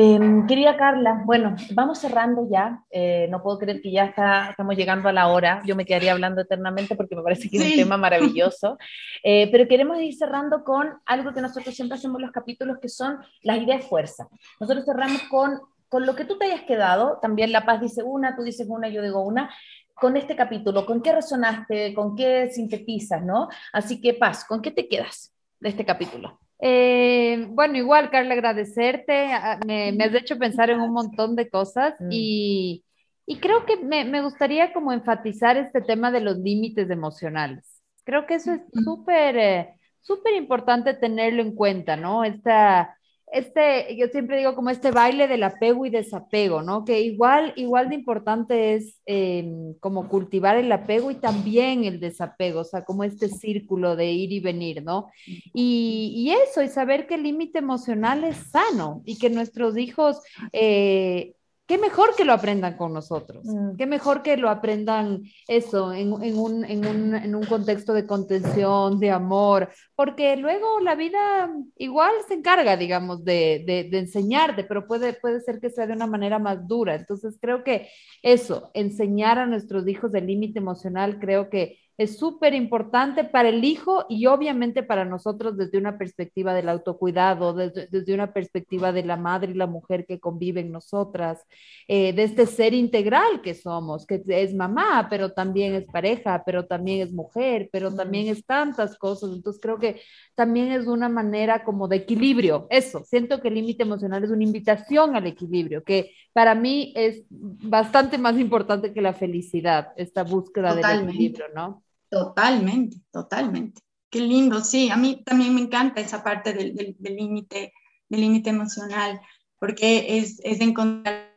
[0.00, 2.84] Eh, querida Carla, bueno, vamos cerrando ya.
[2.88, 5.60] Eh, no puedo creer que ya está, estamos llegando a la hora.
[5.66, 8.78] Yo me quedaría hablando eternamente porque me parece que es un tema maravilloso.
[9.24, 12.88] Eh, pero queremos ir cerrando con algo que nosotros siempre hacemos en los capítulos, que
[12.88, 14.28] son las ideas fuerza.
[14.60, 15.58] Nosotros cerramos con,
[15.88, 17.18] con lo que tú te hayas quedado.
[17.20, 19.50] También La Paz dice una, tú dices una, yo digo una.
[19.94, 21.92] Con este capítulo, ¿con qué resonaste?
[21.92, 23.24] ¿Con qué sintetizas?
[23.24, 23.48] ¿no?
[23.72, 26.38] Así que, Paz, ¿con qué te quedas de este capítulo?
[26.60, 29.32] Eh, bueno, igual, Carla, agradecerte.
[29.32, 32.08] Ah, me, me, has hecho pensar en un montón de cosas mm.
[32.10, 32.84] y,
[33.26, 37.82] y, creo que me, me, gustaría como enfatizar este tema de los límites emocionales.
[38.04, 42.24] Creo que eso es súper, eh, súper importante tenerlo en cuenta, ¿no?
[42.24, 42.97] Esta,
[43.32, 46.84] este, yo siempre digo como este baile del apego y desapego, ¿no?
[46.84, 52.60] Que igual, igual de importante es em, como cultivar el apego y también el desapego,
[52.60, 55.10] o sea, como este círculo de ir y venir, ¿no?
[55.26, 60.20] Y, y eso, y saber que el límite emocional es sano y que nuestros hijos
[60.52, 61.34] eh,
[61.68, 63.76] qué mejor que lo aprendan con nosotros, mm.
[63.76, 68.06] qué mejor que lo aprendan eso en, en, un, en, un, en, un, contexto de
[68.06, 74.64] contención, de amor, porque luego la vida igual se encarga, digamos, de, de, de, enseñarte,
[74.64, 76.94] pero puede, puede ser que sea de una manera más dura.
[76.94, 77.88] Entonces creo que
[78.22, 83.64] eso, enseñar a nuestros hijos el límite emocional, creo que es súper importante para el
[83.64, 89.04] hijo y obviamente para nosotros desde una perspectiva del autocuidado, desde, desde una perspectiva de
[89.04, 91.44] la madre y la mujer que conviven nosotras,
[91.88, 96.66] eh, de este ser integral que somos, que es mamá, pero también es pareja, pero
[96.66, 99.32] también es mujer, pero también es tantas cosas.
[99.32, 100.00] Entonces creo que
[100.36, 102.68] también es una manera como de equilibrio.
[102.70, 107.24] Eso, siento que el límite emocional es una invitación al equilibrio, que para mí es
[107.28, 111.82] bastante más importante que la felicidad, esta búsqueda del equilibrio, ¿no?
[112.08, 113.82] Totalmente, totalmente.
[114.10, 117.72] Qué lindo, sí, a mí también me encanta esa parte del límite
[118.08, 119.20] del límite emocional,
[119.58, 121.36] porque es, es encontrar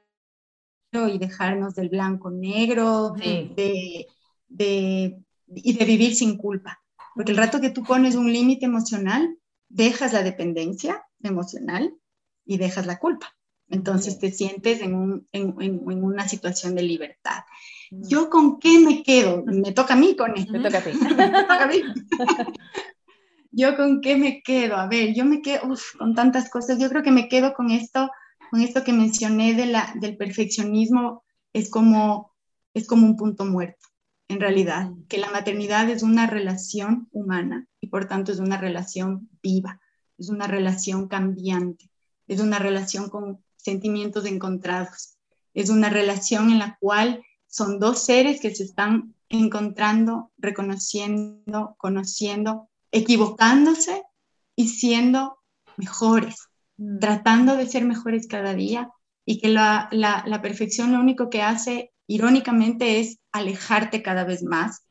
[0.93, 4.07] y dejarnos del blanco negro, de,
[4.47, 6.81] de, y de vivir sin culpa.
[7.15, 9.37] Porque el rato que tú pones un límite emocional,
[9.69, 11.93] dejas la dependencia emocional
[12.45, 13.33] y dejas la culpa.
[13.69, 17.43] Entonces te sientes en, un, en, en, una situación de libertad.
[17.91, 19.43] ¿Yo con qué me quedo?
[19.45, 20.53] Me toca a mí con esto.
[20.53, 20.91] Me toca a ti.
[20.99, 21.81] toca a mí.
[23.51, 24.77] ¿Yo con qué me quedo?
[24.77, 26.79] A ver, yo me quedo uf, con tantas cosas.
[26.79, 28.09] Yo creo que me quedo con esto,
[28.49, 31.25] con esto que mencioné de la, del perfeccionismo.
[31.51, 32.33] Es como,
[32.73, 33.89] es como un punto muerto,
[34.29, 39.29] en realidad, que la maternidad es una relación humana y por tanto es una relación
[39.43, 39.81] viva,
[40.17, 41.89] es una relación cambiante,
[42.29, 45.17] es una relación con sentimientos encontrados.
[45.53, 47.21] Es una relación en la cual
[47.51, 54.01] son dos seres que se están encontrando, reconociendo, conociendo, equivocándose
[54.55, 55.37] y siendo
[55.77, 56.47] mejores,
[56.77, 56.97] mm.
[56.97, 58.89] tratando de ser mejores cada día
[59.25, 64.43] y que la, la, la, perfección lo único que hace irónicamente es alejarte cada vez
[64.43, 64.81] más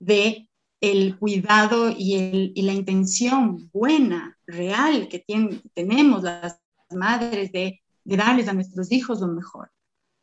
[0.00, 0.48] de
[0.80, 7.80] el cuidado y, el, y la intención buena, real que tiene, tenemos las madres de
[8.08, 9.70] de darles a nuestros hijos lo mejor.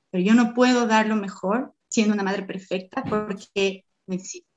[0.09, 4.49] Pero yo no puedo dar lo mejor siendo una madre perfecta porque existe.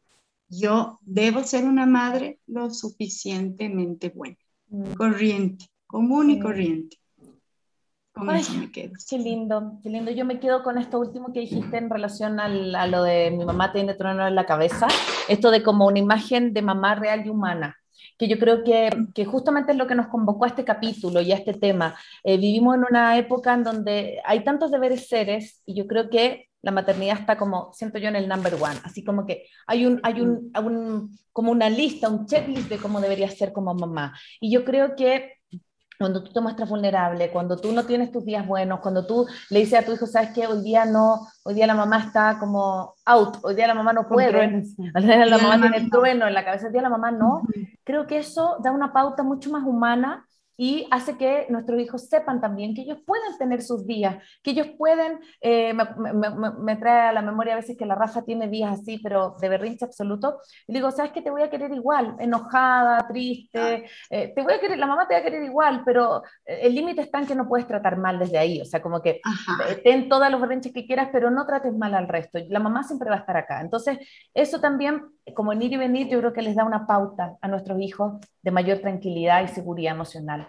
[0.48, 4.36] Yo debo ser una madre lo suficientemente buena,
[4.68, 4.94] mm.
[4.94, 6.42] corriente, común y mm.
[6.42, 6.96] corriente.
[8.12, 8.92] con eso me quedo.
[9.08, 10.10] Qué lindo, qué lindo.
[10.10, 13.44] Yo me quedo con esto último que dijiste en relación al, a lo de mi
[13.44, 14.88] mamá tiene trono en la cabeza,
[15.28, 17.76] esto de como una imagen de mamá real y humana
[18.18, 21.30] que yo creo que, que, justamente es lo que nos convocó a este capítulo y
[21.30, 21.96] a este tema.
[22.24, 26.47] Eh, vivimos en una época en donde hay tantos deberes seres y yo creo que
[26.62, 30.00] la maternidad está como, siento yo, en el number one, así como que hay, un,
[30.02, 34.18] hay un, un, como una lista, un checklist de cómo debería ser como mamá.
[34.40, 35.38] Y yo creo que
[35.98, 39.58] cuando tú te muestras vulnerable, cuando tú no tienes tus días buenos, cuando tú le
[39.60, 42.94] dices a tu hijo, sabes que hoy día no, hoy día la mamá está como
[43.04, 44.62] out, hoy día la mamá no puede, hoy
[45.02, 47.42] día la mamá tiene el trueno en la cabeza, hoy día la mamá no,
[47.82, 50.27] creo que eso da una pauta mucho más humana
[50.60, 54.66] y hace que nuestros hijos sepan también que ellos pueden tener sus días, que ellos
[54.76, 58.48] pueden, eh, me, me, me, trae a la memoria a veces que la Rafa tiene
[58.48, 62.16] días así, pero de berrinche absoluto, y digo, ¿sabes que Te voy a querer igual,
[62.18, 66.24] enojada, triste, eh, te voy a querer, la mamá te va a querer igual, pero
[66.44, 69.00] eh, el límite está en que no puedes tratar mal desde ahí, o sea, como
[69.00, 69.20] que
[69.84, 73.10] ten todos los berrinches que quieras, pero no trates mal al resto, la mamá siempre
[73.10, 73.98] va a estar acá, entonces
[74.34, 75.04] eso también,
[75.34, 78.14] como en ir y venir, yo creo que les da una pauta a nuestros hijos
[78.42, 80.48] de mayor tranquilidad y seguridad emocional.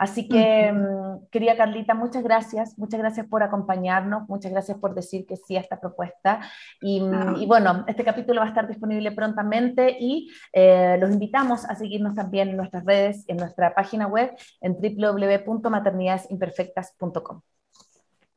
[0.00, 5.26] Así que, mm, querida Carlita, muchas gracias, muchas gracias por acompañarnos, muchas gracias por decir
[5.26, 6.40] que sí a esta propuesta.
[6.80, 11.74] Y, mm, bueno, este capítulo va a estar disponible prontamente y eh, los invitamos a
[11.74, 17.42] seguirnos también en nuestras redes, en nuestra página web, en www.maternidadesimperfectas.com.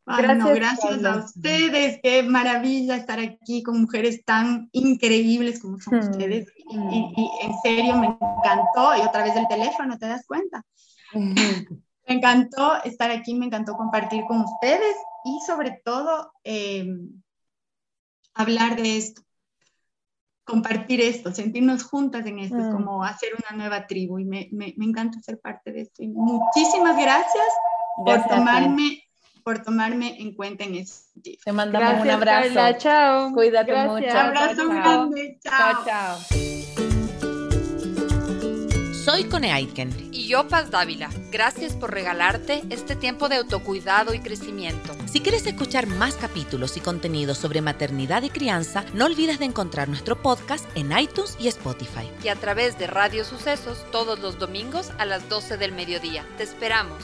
[0.05, 1.99] gracias, gracias a ustedes.
[2.03, 6.09] Qué maravilla estar aquí con mujeres tan increíbles como son hmm.
[6.09, 6.47] ustedes.
[6.69, 8.95] Y, y, en serio me encantó.
[8.97, 10.65] Y otra vez el teléfono, ¿te das cuenta?
[12.05, 17.23] Me encantó estar aquí, me encantó compartir con ustedes y sobre todo em,
[18.33, 19.21] hablar de esto,
[20.43, 22.73] compartir esto, sentirnos juntas en esto, es mm.
[22.73, 26.03] como hacer una nueva tribu y me, me, me, encanta ser parte de esto.
[26.03, 27.47] Y muchísimas gracias,
[28.05, 29.02] por tomarme
[29.43, 31.01] por tomarme en cuenta en eso.
[31.43, 32.77] Te mandamos un abrazo.
[32.77, 33.33] chao.
[33.33, 34.05] Cuídate mucho.
[34.05, 35.39] Un abrazo grande.
[35.43, 35.85] Chao.
[35.85, 36.17] chao.
[39.03, 40.09] Soy Cone Aitken.
[40.13, 41.09] Y yo, Paz Dávila.
[41.29, 44.95] Gracias por regalarte este tiempo de autocuidado y crecimiento.
[45.11, 49.89] Si quieres escuchar más capítulos y contenidos sobre maternidad y crianza, no olvides de encontrar
[49.89, 52.09] nuestro podcast en iTunes y Spotify.
[52.23, 56.25] Y a través de Radio Sucesos todos los domingos a las 12 del mediodía.
[56.37, 57.03] Te esperamos.